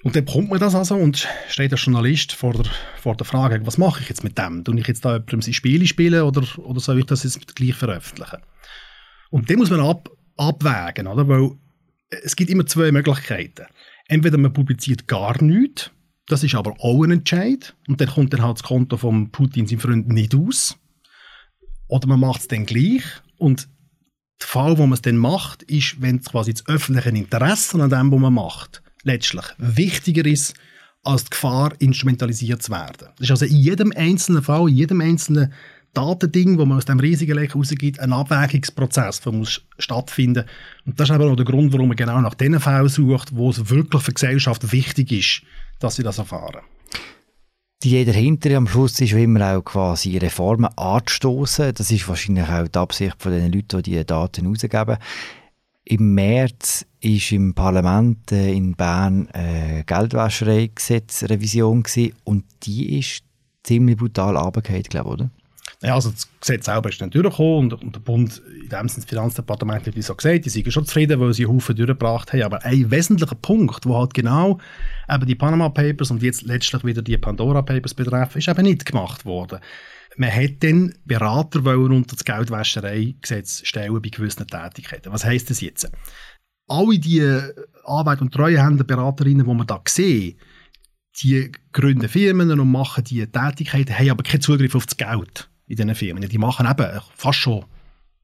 Und 0.02 0.14
dann 0.14 0.24
bekommt 0.24 0.50
man 0.50 0.60
das 0.60 0.74
also 0.74 0.94
und 0.94 1.26
steht 1.48 1.72
der 1.72 1.78
Journalist 1.78 2.32
vor 2.32 2.52
der, 2.52 2.70
vor 3.00 3.16
der 3.16 3.26
Frage, 3.26 3.66
was 3.66 3.78
mache 3.78 4.02
ich 4.02 4.08
jetzt 4.08 4.24
mit 4.24 4.38
dem? 4.38 4.62
Tue 4.62 4.78
ich 4.78 4.86
jetzt 4.86 5.04
da 5.04 5.14
jemandem 5.14 5.42
sein 5.42 5.54
Spiele 5.54 5.86
spielen 5.86 6.22
oder, 6.22 6.46
oder 6.58 6.80
soll 6.80 6.98
ich 6.98 7.06
das 7.06 7.24
jetzt 7.24 7.56
gleich 7.56 7.74
veröffentlichen? 7.74 8.38
Und 9.30 9.50
dann 9.50 9.56
muss 9.56 9.70
man 9.70 9.80
ab, 9.80 10.10
abwägen, 10.36 11.06
oder? 11.06 11.26
Weil 11.26 11.50
es 12.22 12.36
gibt 12.36 12.50
immer 12.50 12.66
zwei 12.66 12.92
Möglichkeiten. 12.92 13.66
Entweder 14.06 14.38
man 14.38 14.52
publiziert 14.52 15.08
gar 15.08 15.42
nichts, 15.42 15.90
das 16.28 16.42
ist 16.42 16.54
aber 16.54 16.74
auch 16.78 17.02
ein 17.02 17.10
Entscheid. 17.12 17.74
Und 17.88 18.00
dann 18.00 18.08
kommt 18.08 18.32
dann 18.32 18.42
halt 18.42 18.58
das 18.58 18.64
Konto 18.64 18.96
von 18.96 19.30
Putin, 19.30 19.66
seinem 19.66 19.80
Freund, 19.80 20.08
nicht 20.08 20.34
aus. 20.34 20.76
Oder 21.88 22.08
man 22.08 22.20
macht 22.20 22.42
es 22.42 22.48
dann 22.48 22.66
gleich. 22.66 23.02
Und 23.38 23.68
der 24.40 24.48
Fall, 24.48 24.78
wo 24.78 24.82
man 24.82 24.94
es 24.94 25.02
dann 25.02 25.16
macht, 25.16 25.62
ist, 25.64 26.00
wenn 26.00 26.20
quasi 26.20 26.52
das 26.52 26.66
öffentliche 26.66 27.10
Interesse 27.10 27.80
an 27.80 27.90
dem, 27.90 28.12
was 28.12 28.20
man 28.20 28.34
macht, 28.34 28.82
letztlich 29.06 29.44
wichtiger 29.58 30.26
ist, 30.26 30.54
als 31.02 31.24
die 31.24 31.30
Gefahr, 31.30 31.72
instrumentalisiert 31.78 32.62
zu 32.62 32.72
werden. 32.72 33.08
Das 33.16 33.20
ist 33.20 33.30
also 33.30 33.44
in 33.46 33.56
jedem 33.56 33.92
einzelnen 33.96 34.42
Fall, 34.42 34.68
in 34.68 34.74
jedem 34.74 35.00
einzelnen 35.00 35.52
Datending, 35.94 36.58
wo 36.58 36.66
man 36.66 36.76
aus 36.76 36.84
dem 36.84 37.00
riesigen 37.00 37.36
Lech 37.36 37.54
rausgibt, 37.54 38.00
ein 38.00 38.12
Abwägungsprozess, 38.12 39.22
der 39.22 39.32
muss 39.32 39.62
stattfinden. 39.78 40.44
Und 40.84 41.00
das 41.00 41.08
ist 41.08 41.14
aber 41.14 41.30
auch 41.30 41.36
der 41.36 41.46
Grund, 41.46 41.72
warum 41.72 41.88
man 41.88 41.96
genau 41.96 42.20
nach 42.20 42.34
den 42.34 42.60
Fällen 42.60 42.88
sucht, 42.88 43.34
wo 43.34 43.48
es 43.48 43.70
wirklich 43.70 44.02
für 44.02 44.10
die 44.10 44.14
Gesellschaft 44.14 44.72
wichtig 44.72 45.12
ist, 45.12 45.42
dass 45.78 45.96
sie 45.96 46.02
das 46.02 46.18
erfahren. 46.18 46.60
Die 47.82 48.04
dahinter 48.04 48.56
am 48.56 48.66
Schluss 48.66 49.00
ist 49.00 49.12
immer 49.12 49.56
auch 49.56 49.62
quasi 49.62 50.18
Reformen 50.18 50.70
anzustoßen. 50.76 51.72
Das 51.74 51.90
ist 51.90 52.08
wahrscheinlich 52.08 52.48
auch 52.48 52.68
die 52.68 52.78
Absicht 52.78 53.16
von 53.18 53.32
den 53.32 53.52
Leuten, 53.52 53.82
die 53.82 53.90
diese 53.90 54.04
Daten 54.04 54.44
herausgeben. 54.44 54.98
Im 55.88 56.14
März 56.14 56.84
ist 57.00 57.30
im 57.30 57.54
Parlament 57.54 58.32
äh, 58.32 58.52
in 58.52 58.74
Bern 58.74 59.28
eine 59.32 59.84
Geldwäschereigesetzrevision 59.86 61.84
und 62.24 62.44
die 62.64 62.98
ist 62.98 63.22
ziemlich 63.62 63.96
brutal 63.96 64.36
runtergefallen, 64.36 64.82
glaube 64.82 65.08
ich, 65.10 65.14
oder? 65.14 65.30
Ja, 65.82 65.94
also 65.94 66.10
das 66.10 66.28
Gesetz 66.40 66.64
selber 66.64 66.88
ist 66.88 67.00
dann 67.00 67.10
durchgekommen 67.10 67.72
und, 67.72 67.84
und 67.84 67.94
der 67.94 68.00
Bund, 68.00 68.42
in 68.62 68.68
dem 68.68 68.88
Sinne 68.88 69.02
das 69.02 69.04
Finanzdepartement 69.04 69.86
hat 69.86 70.02
so 70.02 70.14
gesagt, 70.16 70.44
die 70.44 70.48
sind 70.48 70.72
schon 70.72 70.86
zufrieden, 70.86 71.20
weil 71.20 71.32
sie 71.34 71.44
einen 71.44 71.54
Haufen 71.54 71.76
durchgebracht 71.76 72.32
haben. 72.32 72.42
Aber 72.42 72.64
ein 72.64 72.90
wesentlicher 72.90 73.36
Punkt, 73.36 73.86
wo 73.86 73.96
halt 73.96 74.12
genau 74.12 74.58
eben 75.08 75.26
die 75.26 75.36
Panama 75.36 75.68
Papers 75.68 76.10
und 76.10 76.20
jetzt 76.22 76.42
letztlich 76.42 76.82
wieder 76.82 77.02
die 77.02 77.16
Pandora 77.18 77.62
Papers 77.62 77.94
betreffen, 77.94 78.38
ist 78.38 78.48
eben 78.48 78.62
nicht 78.62 78.86
gemacht 78.86 79.24
worden. 79.24 79.60
Man 80.16 80.30
hätte 80.30 80.66
dann 80.66 80.94
Berater 81.04 81.64
wollen 81.64 81.92
unter 81.92 82.16
das 82.16 82.24
Geldwäschereigesetz 82.24 83.66
stellen 83.66 84.00
bei 84.00 84.08
gewissen 84.08 84.46
Tätigkeiten. 84.46 85.12
Was 85.12 85.24
heisst 85.24 85.50
das 85.50 85.60
jetzt? 85.60 85.90
Alle 86.68 86.98
die 86.98 87.22
Arbeit- 87.84 88.22
und 88.22 88.32
Treuhänderberaterinnen, 88.32 89.46
die 89.46 89.54
man 89.54 89.66
da 89.66 89.80
sehen, 89.86 90.38
die 91.22 91.52
gründen 91.72 92.08
Firmen 92.08 92.50
und 92.58 92.70
machen 92.70 93.04
diese 93.04 93.30
Tätigkeiten, 93.30 93.98
haben 93.98 94.10
aber 94.10 94.22
keinen 94.22 94.40
Zugriff 94.40 94.74
auf 94.74 94.86
das 94.86 94.96
Geld 94.96 95.50
in 95.66 95.76
diesen 95.76 95.94
Firmen. 95.94 96.28
Die 96.28 96.38
machen 96.38 96.66
eben 96.66 97.00
fast 97.14 97.38
schon 97.38 97.64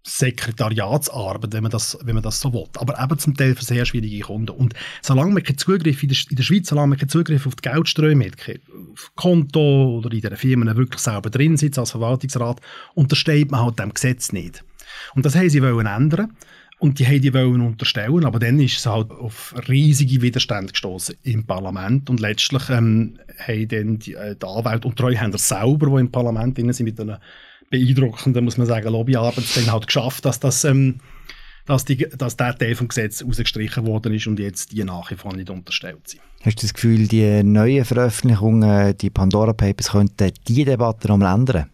Sekretariatsarbeit, 0.04 1.52
wenn 1.52 1.62
man 1.62 1.70
das, 1.70 1.96
wenn 2.02 2.14
man 2.14 2.24
das 2.24 2.40
so 2.40 2.52
will. 2.52 2.64
Aber 2.78 3.00
eben 3.00 3.18
zum 3.18 3.36
Teil 3.36 3.54
für 3.54 3.64
sehr 3.64 3.84
schwierige 3.84 4.20
Kunden. 4.20 4.50
Und 4.50 4.74
solange 5.00 5.32
man 5.32 5.42
keinen 5.42 5.58
Zugriff 5.58 6.02
in 6.02 6.08
der, 6.08 6.18
in 6.30 6.36
der 6.36 6.42
Schweiz, 6.42 6.68
solange 6.68 6.88
man 6.88 6.98
keinen 6.98 7.08
Zugriff 7.08 7.46
auf 7.46 7.54
die 7.54 7.68
Geldströme 7.68 8.26
hat, 8.26 8.60
auf 8.92 9.12
Konto 9.14 9.98
oder 9.98 10.10
in 10.12 10.20
diesen 10.20 10.36
Firmen 10.36 10.76
wirklich 10.76 11.00
selber 11.00 11.30
drin 11.30 11.56
sitzt 11.56 11.78
als 11.78 11.92
Verwaltungsrat, 11.92 12.60
untersteht 12.94 13.50
man 13.50 13.64
halt 13.64 13.78
dem 13.78 13.94
Gesetz 13.94 14.32
nicht. 14.32 14.64
Und 15.14 15.24
das 15.24 15.36
haben 15.36 15.48
sie 15.48 15.62
wollen 15.62 15.86
ändern. 15.86 16.32
Und 16.78 16.98
die 16.98 17.06
haben 17.06 17.20
die 17.20 17.32
wollen 17.32 17.60
unterstellen, 17.60 18.24
aber 18.24 18.40
dann 18.40 18.58
ist 18.58 18.78
es 18.78 18.86
halt 18.86 19.12
auf 19.12 19.54
riesige 19.68 20.20
Widerstände 20.20 20.72
gestoßen 20.72 21.14
im 21.22 21.46
Parlament 21.46 22.10
und 22.10 22.18
letztlich 22.18 22.68
ähm, 22.70 23.20
haben 23.38 23.68
dann 23.68 23.98
die, 24.00 24.14
äh, 24.14 24.34
die 24.34 24.44
Anwälte 24.44 24.88
und 24.88 24.96
Treuhänder 24.96 25.38
selber, 25.38 25.86
die 25.86 26.00
im 26.00 26.10
Parlament 26.10 26.58
drin 26.58 26.72
sind, 26.72 26.86
mit 26.86 26.98
einer 26.98 27.20
beeindruckenden, 27.72 28.44
muss 28.44 28.58
man 28.58 28.68
sagen, 28.68 28.92
Lobbyarbeit 28.92 29.56
dann 29.56 29.72
halt 29.72 29.86
geschafft, 29.86 30.24
dass 30.24 30.38
das 30.38 30.62
ähm, 30.62 31.00
dass, 31.66 31.84
die, 31.84 31.96
dass 31.96 32.36
der 32.36 32.56
Teil 32.56 32.74
vom 32.74 32.88
Gesetz 32.88 33.24
rausgestrichen 33.24 33.86
worden 33.86 34.12
ist 34.14 34.26
und 34.26 34.38
jetzt 34.38 34.72
die 34.72 34.84
nach 34.84 35.10
wie 35.10 35.16
vor 35.16 35.34
nicht 35.34 35.50
unterstellt 35.50 36.08
sind. 36.08 36.20
Hast 36.42 36.60
du 36.60 36.66
das 36.66 36.74
Gefühl, 36.74 37.06
die 37.06 37.42
neuen 37.42 37.84
Veröffentlichungen, 37.84 38.96
die 38.98 39.10
Pandora 39.10 39.52
Papers, 39.52 39.92
könnten 39.92 40.32
diese 40.48 40.64
Debatte 40.64 41.08
noch 41.08 41.20
ändern? 41.20 41.70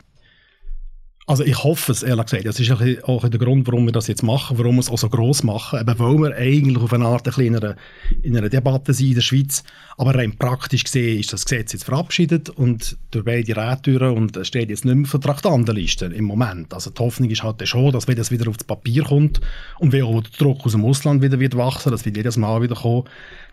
Also 1.28 1.44
ich 1.44 1.62
hoffe 1.62 1.92
es, 1.92 2.02
ehrlich 2.02 2.24
gesagt. 2.24 2.46
Das 2.46 2.58
ist 2.58 2.70
auch 3.04 3.28
der 3.28 3.38
Grund, 3.38 3.66
warum 3.66 3.84
wir 3.84 3.92
das 3.92 4.06
jetzt 4.06 4.22
machen, 4.22 4.56
warum 4.56 4.76
wir 4.76 4.80
es 4.80 4.88
auch 4.88 4.96
so 4.96 5.10
gross 5.10 5.42
machen. 5.42 5.78
Eben 5.78 5.98
weil 5.98 6.16
wir 6.16 6.34
eigentlich 6.34 6.82
auf 6.82 6.90
eine 6.94 7.04
Art 7.04 7.28
ein 7.28 7.44
in, 7.44 7.54
einer, 7.54 7.76
in 8.22 8.34
einer 8.34 8.48
Debatte 8.48 8.94
sind 8.94 9.08
in 9.08 9.14
der 9.16 9.20
Schweiz. 9.20 9.62
Aber 9.98 10.14
rein 10.14 10.38
praktisch 10.38 10.84
gesehen 10.84 11.20
ist 11.20 11.34
das 11.34 11.44
Gesetz 11.44 11.74
jetzt 11.74 11.84
verabschiedet 11.84 12.48
und 12.48 12.96
durch 13.10 13.26
beide 13.26 13.54
Rättüren 13.54 14.16
und 14.16 14.38
es 14.38 14.48
steht 14.48 14.70
jetzt 14.70 14.86
nicht 14.86 14.94
mehr 14.94 15.04
auf 15.04 15.10
der 15.10 15.20
Traktandenliste 15.20 16.06
im 16.06 16.24
Moment. 16.24 16.72
Also 16.72 16.88
die 16.88 16.98
Hoffnung 16.98 17.28
ist 17.28 17.42
halt 17.42 17.68
schon, 17.68 17.92
dass 17.92 18.08
wenn 18.08 18.16
das 18.16 18.30
wieder 18.30 18.48
aufs 18.48 18.64
Papier 18.64 19.04
kommt 19.04 19.42
und 19.80 19.92
wenn 19.92 20.04
auch 20.04 20.22
der 20.22 20.32
Druck 20.38 20.64
aus 20.64 20.72
dem 20.72 20.86
Ausland 20.86 21.20
wieder 21.20 21.38
wird 21.38 21.58
wachsen, 21.58 21.92
das 21.92 22.06
wird 22.06 22.16
jedes 22.16 22.38
Mal 22.38 22.62
wieder 22.62 22.76
kommen, 22.76 23.04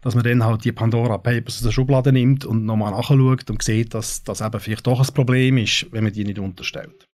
dass 0.01 0.15
man 0.15 0.23
dann 0.23 0.45
halt 0.45 0.63
die 0.63 0.71
Pandora 0.71 1.17
Papers 1.17 1.57
aus 1.57 1.63
der 1.63 1.71
Schublade 1.71 2.13
nimmt 2.13 2.45
und 2.45 2.63
nochmal 2.63 2.91
nachschaut 2.91 3.49
und 3.49 3.61
sieht, 3.61 3.93
dass 3.93 4.23
das 4.23 4.39
eben 4.39 4.61
vielleicht 4.61 4.87
doch 4.87 5.01
ein 5.01 5.13
Problem 5.13 5.57
ist, 5.57 5.87
wenn 5.91 6.05
man 6.05 6.13
die 6.13 6.23
nicht 6.23 6.39
unterstellt. 6.39 7.05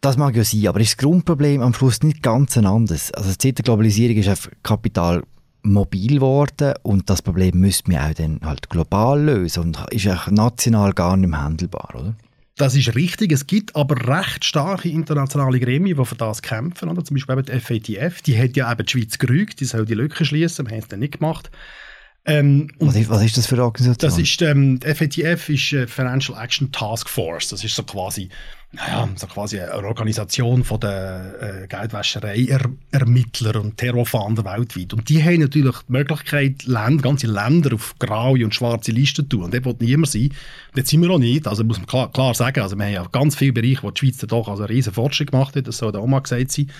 Das 0.00 0.16
mag 0.16 0.36
ja 0.36 0.44
sein, 0.44 0.66
aber 0.68 0.80
ist 0.80 0.92
das 0.92 0.96
Grundproblem 0.98 1.62
am 1.62 1.74
Schluss 1.74 2.02
nicht 2.02 2.22
ganz 2.22 2.56
ein 2.56 2.66
anderes? 2.66 3.12
Also 3.12 3.30
seit 3.30 3.58
der 3.58 3.64
Globalisierung 3.64 4.16
ist 4.16 4.28
auf 4.28 4.50
Kapital 4.62 5.22
mobil 5.62 6.14
geworden 6.14 6.74
und 6.82 7.10
das 7.10 7.22
Problem 7.22 7.58
müsste 7.58 7.90
man 7.90 8.10
auch 8.10 8.14
dann 8.14 8.40
halt 8.44 8.70
global 8.70 9.20
lösen 9.20 9.64
und 9.64 9.84
ist 9.90 10.06
auch 10.08 10.28
national 10.28 10.92
gar 10.92 11.16
nicht 11.16 11.30
mehr 11.30 11.42
handelbar, 11.42 11.90
oder? 11.94 12.14
Das 12.56 12.74
ist 12.74 12.94
richtig. 12.94 13.32
Es 13.32 13.46
gibt 13.46 13.76
aber 13.76 14.08
recht 14.08 14.44
starke 14.44 14.88
internationale 14.88 15.60
Gremien, 15.60 15.98
die 15.98 16.04
für 16.06 16.14
das 16.14 16.40
kämpfen. 16.40 16.88
Oder? 16.88 17.04
Zum 17.04 17.16
Beispiel 17.16 17.42
die 17.42 17.60
FATF. 17.60 18.22
Die 18.22 18.38
hat 18.38 18.56
ja 18.56 18.72
eben 18.72 18.86
die 18.86 18.90
Schweiz 18.90 19.18
gerügt, 19.18 19.60
die 19.60 19.66
soll 19.66 19.84
die 19.84 19.94
Lücke 19.94 20.24
schließen. 20.24 20.66
Wir 20.66 20.72
haben 20.72 20.82
es 20.82 20.88
dann 20.88 21.00
nicht 21.00 21.18
gemacht. 21.18 21.50
Ähm, 22.24 22.70
was, 22.78 22.96
ist, 22.96 23.08
was, 23.10 23.22
ist, 23.22 23.36
das 23.36 23.46
für 23.46 23.56
eine 23.56 23.64
Organisation? 23.64 24.10
Das 24.10 24.18
ist, 24.18 24.40
ähm, 24.42 24.80
die 24.80 24.94
FATF 24.94 25.48
ist 25.50 25.72
äh, 25.74 25.86
Financial 25.86 26.42
Action 26.42 26.72
Task 26.72 27.08
Force. 27.08 27.48
Das 27.50 27.62
ist 27.62 27.76
so 27.76 27.82
quasi 27.82 28.30
naja, 28.72 29.08
so 29.16 29.26
quasi 29.26 29.60
eine 29.60 29.72
Organisation 29.72 30.64
von 30.64 30.80
der 30.80 31.62
äh, 31.62 31.66
Geldwäscherei-Ermittler 31.66 33.60
und 33.60 33.76
Terrorfahnder 33.78 34.44
weltweit. 34.44 34.92
Und 34.92 35.08
die 35.08 35.22
haben 35.22 35.40
natürlich 35.40 35.76
die 35.88 35.92
Möglichkeit, 35.92 36.64
Länder, 36.64 37.02
ganze 37.02 37.26
Länder 37.26 37.74
auf 37.74 37.94
graue 37.98 38.44
und 38.44 38.54
schwarze 38.54 38.90
Listen 38.90 39.24
zu 39.24 39.28
tun. 39.28 39.44
Und 39.44 39.54
dort 39.54 39.64
will 39.64 39.76
niemand 39.80 40.10
sein. 40.10 40.30
Dort 40.74 40.86
sind 40.88 41.00
wir 41.00 41.10
auch 41.10 41.18
nicht. 41.18 41.46
Also 41.46 41.64
muss 41.64 41.78
man 41.78 41.86
klar, 41.86 42.12
klar 42.12 42.34
sagen, 42.34 42.60
also 42.60 42.76
wir 42.76 42.84
haben 42.84 42.92
ja 42.92 43.06
ganz 43.10 43.36
viele 43.36 43.52
Bereiche, 43.52 43.82
wo 43.82 43.90
die 43.90 44.00
Schweiz 44.00 44.18
doch 44.18 44.48
also 44.48 44.64
einen 44.64 44.74
riesen 44.74 44.92
Fortschritt 44.92 45.30
gemacht 45.30 45.56
hat, 45.56 45.66
das 45.66 45.78
soll 45.78 45.96
auch 45.96 46.06
mal 46.06 46.20
gesagt 46.20 46.50
sein. 46.50 46.70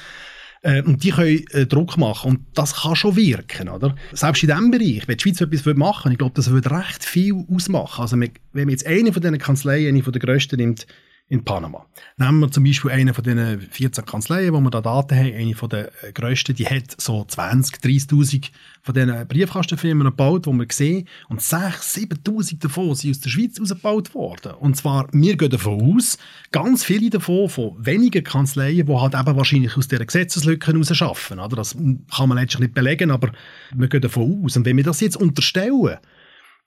Äh, 0.63 0.83
und 0.83 1.03
die 1.05 1.11
können 1.11 1.45
äh, 1.53 1.67
Druck 1.67 1.97
machen. 1.97 2.33
Und 2.33 2.41
das 2.55 2.75
kann 2.75 2.97
schon 2.97 3.17
wirken, 3.17 3.69
oder? 3.69 3.95
Selbst 4.13 4.43
in 4.43 4.49
diesem 4.49 4.71
Bereich, 4.71 5.07
wenn 5.07 5.17
die 5.17 5.23
Schweiz 5.23 5.41
etwas 5.41 5.77
machen 5.77 6.13
ich 6.13 6.19
glaube, 6.19 6.35
das 6.35 6.51
würde 6.51 6.71
recht 6.71 7.05
viel 7.05 7.45
ausmachen. 7.49 8.03
Also, 8.03 8.19
wenn 8.19 8.33
man 8.53 8.69
jetzt 8.69 8.87
eine 8.87 9.13
von 9.13 9.23
diesen 9.23 9.39
Kanzleien, 9.39 9.89
eine 9.89 10.03
von 10.03 10.13
der 10.13 10.21
grössten 10.21 10.57
nimmt, 10.57 10.87
in 11.29 11.45
Panama. 11.45 11.85
Nehmen 12.19 12.39
wir 12.39 12.53
zum 12.53 12.63
Beispiel 12.63 12.93
eine 12.93 13.13
von 13.13 13.25
diesen 13.25 13.61
14 13.61 14.07
Kanzleien, 14.07 14.55
wo 14.55 14.61
wir 14.61 14.71
da 14.71 14.81
Daten 14.81 15.17
haben, 15.17 15.35
eine 15.35 15.57
von 15.57 15.69
der 15.69 15.91
äh, 16.05 16.13
grössten, 16.13 16.55
die 16.55 16.67
hat 16.67 17.01
so 17.01 17.25
20, 17.25 17.79
30'000 17.83 18.51
von 18.83 18.95
diesen 18.95 19.27
Briefkastenfirmen 19.27 20.05
gebaut, 20.05 20.47
die 20.47 20.53
wir 20.53 20.67
sehen, 20.71 21.09
und 21.29 21.43
6, 21.43 21.97
7'000 21.97 22.61
davon 22.61 22.95
sind 22.95 23.11
aus 23.11 23.21
der 23.21 23.31
Schweiz 23.31 23.61
ausgebaut 23.61 24.15
worden. 24.15 24.53
Und 24.53 24.77
zwar, 24.77 25.09
wir 25.13 25.37
gehen 25.37 25.51
davon 25.51 25.97
aus, 25.97 26.17
ganz 26.53 26.85
viele 26.85 27.11
davon 27.11 27.49
von 27.49 27.75
wenigen 27.85 28.23
Kanzleien, 28.23 28.87
die 28.87 28.95
halt 28.95 29.15
eben 29.15 29.37
wahrscheinlich 29.37 29.77
aus 29.77 29.89
dieser 29.89 30.07
Gesetzeslücke 30.07 30.73
heraus 30.73 31.03
arbeiten. 31.03 31.57
Das 31.57 31.77
kann 32.15 32.29
man 32.29 32.39
letztlich 32.39 32.61
nicht 32.61 32.75
belegen, 32.75 33.11
aber 33.11 33.33
wir 33.75 33.89
gehen 33.89 34.01
davon 34.01 34.45
aus. 34.45 34.57
Und 34.57 34.65
wenn 34.65 34.77
wir 34.77 34.85
das 34.85 35.01
jetzt 35.01 35.17
unterstellen, 35.17 35.99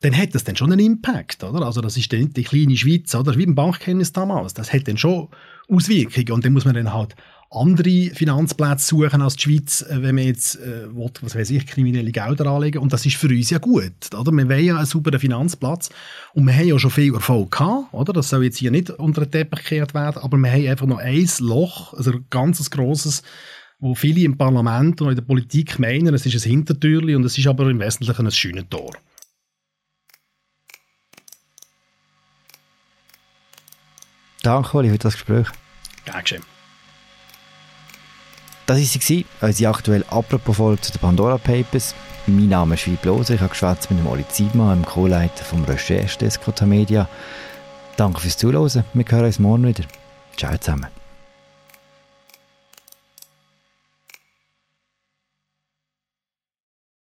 dann 0.02 0.18
hat 0.18 0.34
das 0.34 0.46
dann 0.46 0.56
schon 0.56 0.72
einen 0.72 0.86
Impact, 0.86 1.44
oder? 1.44 1.66
Also 1.66 1.82
das 1.82 1.98
ist 1.98 2.12
dann 2.14 2.32
die 2.32 2.44
kleine 2.44 2.78
Schweiz, 2.78 3.14
oder? 3.16 3.36
Wie 3.36 3.44
im 3.44 3.56
Bankkenntnis 3.56 4.14
damals. 4.14 4.54
Das 4.54 4.72
hat 4.72 4.88
dann 4.88 4.98
schon 4.98 5.28
Auswirkungen 5.68 6.32
und 6.32 6.46
dann 6.46 6.54
muss 6.54 6.66
man 6.66 6.76
dann 6.76 6.94
halt 6.94 7.16
andere 7.52 8.12
Finanzplätze 8.14 8.86
suchen 8.86 9.22
als 9.22 9.36
die 9.36 9.42
Schweiz, 9.42 9.82
äh, 9.82 10.02
wenn 10.04 10.16
man 10.16 10.26
jetzt, 10.26 10.56
äh, 10.58 10.96
will, 10.96 11.10
was 11.22 11.36
weiß 11.36 11.50
ich, 11.50 11.66
kriminelle 11.66 12.12
Gelder 12.12 12.46
anlegen. 12.48 12.78
Und 12.78 12.94
das 12.94 13.06
ist 13.06 13.16
für 13.16 13.28
uns 13.28 13.50
ja 13.50 13.58
gut, 13.58 14.14
oder? 14.18 14.32
Wir 14.32 14.48
wollen 14.48 14.66
ja 14.66 14.78
einen 14.78 14.86
sauberen 14.86 15.20
Finanzplatz. 15.20 15.90
Und 16.34 16.46
wir 16.46 16.54
haben 16.54 16.68
ja 16.68 16.80
schon 16.80 16.92
viel 16.92 17.14
Erfolg 17.14 17.52
gehabt, 17.52 17.94
oder? 17.94 18.14
Das 18.14 18.30
soll 18.30 18.44
jetzt 18.44 18.58
hier 18.58 18.72
nicht 18.72 18.92
unter 18.92 19.26
den 19.26 19.32
Teppich 19.32 19.64
gekehrt 19.64 19.94
werden, 19.94 20.22
aber 20.22 20.38
wir 20.38 20.52
haben 20.52 20.68
einfach 20.68 20.86
noch 20.86 21.00
ein 21.00 21.28
Loch, 21.40 21.94
also 21.96 22.12
ein 22.12 22.26
ganz 22.30 22.70
grosses, 22.70 23.24
wo 23.80 23.96
viele 23.96 24.22
im 24.22 24.38
Parlament 24.38 25.02
und 25.02 25.10
in 25.10 25.16
der 25.16 25.24
Politik 25.24 25.80
meinen, 25.80 26.14
es 26.14 26.26
ist 26.26 26.46
ein 26.46 26.50
Hintertürli 26.50 27.16
und 27.16 27.24
es 27.26 27.38
ist 27.38 27.48
aber 27.48 27.70
im 27.70 27.80
Wesentlichen 27.80 28.26
ein 28.26 28.32
schönes 28.32 28.66
Tor. 28.70 28.92
Danke, 34.44 34.78
Oli, 34.78 34.90
für 34.90 34.98
das 34.98 35.14
Gespräch. 35.14 35.48
Gern 36.06 36.22
geschehen. 36.22 36.44
Das 38.66 38.78
war 38.78 39.02
sie, 39.02 39.26
unsere 39.42 39.72
aktuelle 39.72 40.06
Apropos-Folge 40.12 40.82
zu 40.82 40.92
den 40.92 41.00
Pandora 41.00 41.38
Papers. 41.38 41.96
Mein 42.28 42.50
Name 42.50 42.76
ist 42.76 42.82
Philipp 42.82 43.04
Loser, 43.04 43.34
ich 43.34 43.42
habe 43.42 43.50
geschwätzt 43.50 43.90
mit 43.90 44.00
dem 44.00 44.08
Oli 44.08 44.28
Ziedmann, 44.28 44.82
dem 44.82 44.86
Co-Leiter 44.86 45.44
vom 45.44 45.64
Recherche 45.64 46.30
Media. 46.66 47.10
Danke 47.98 48.22
fürs 48.22 48.38
Zuhören, 48.38 48.84
wir 48.94 49.06
hören 49.10 49.26
uns 49.26 49.40
morgen 49.40 49.66
wieder. 49.66 49.84
Ciao 50.38 50.56
zusammen. 50.58 50.99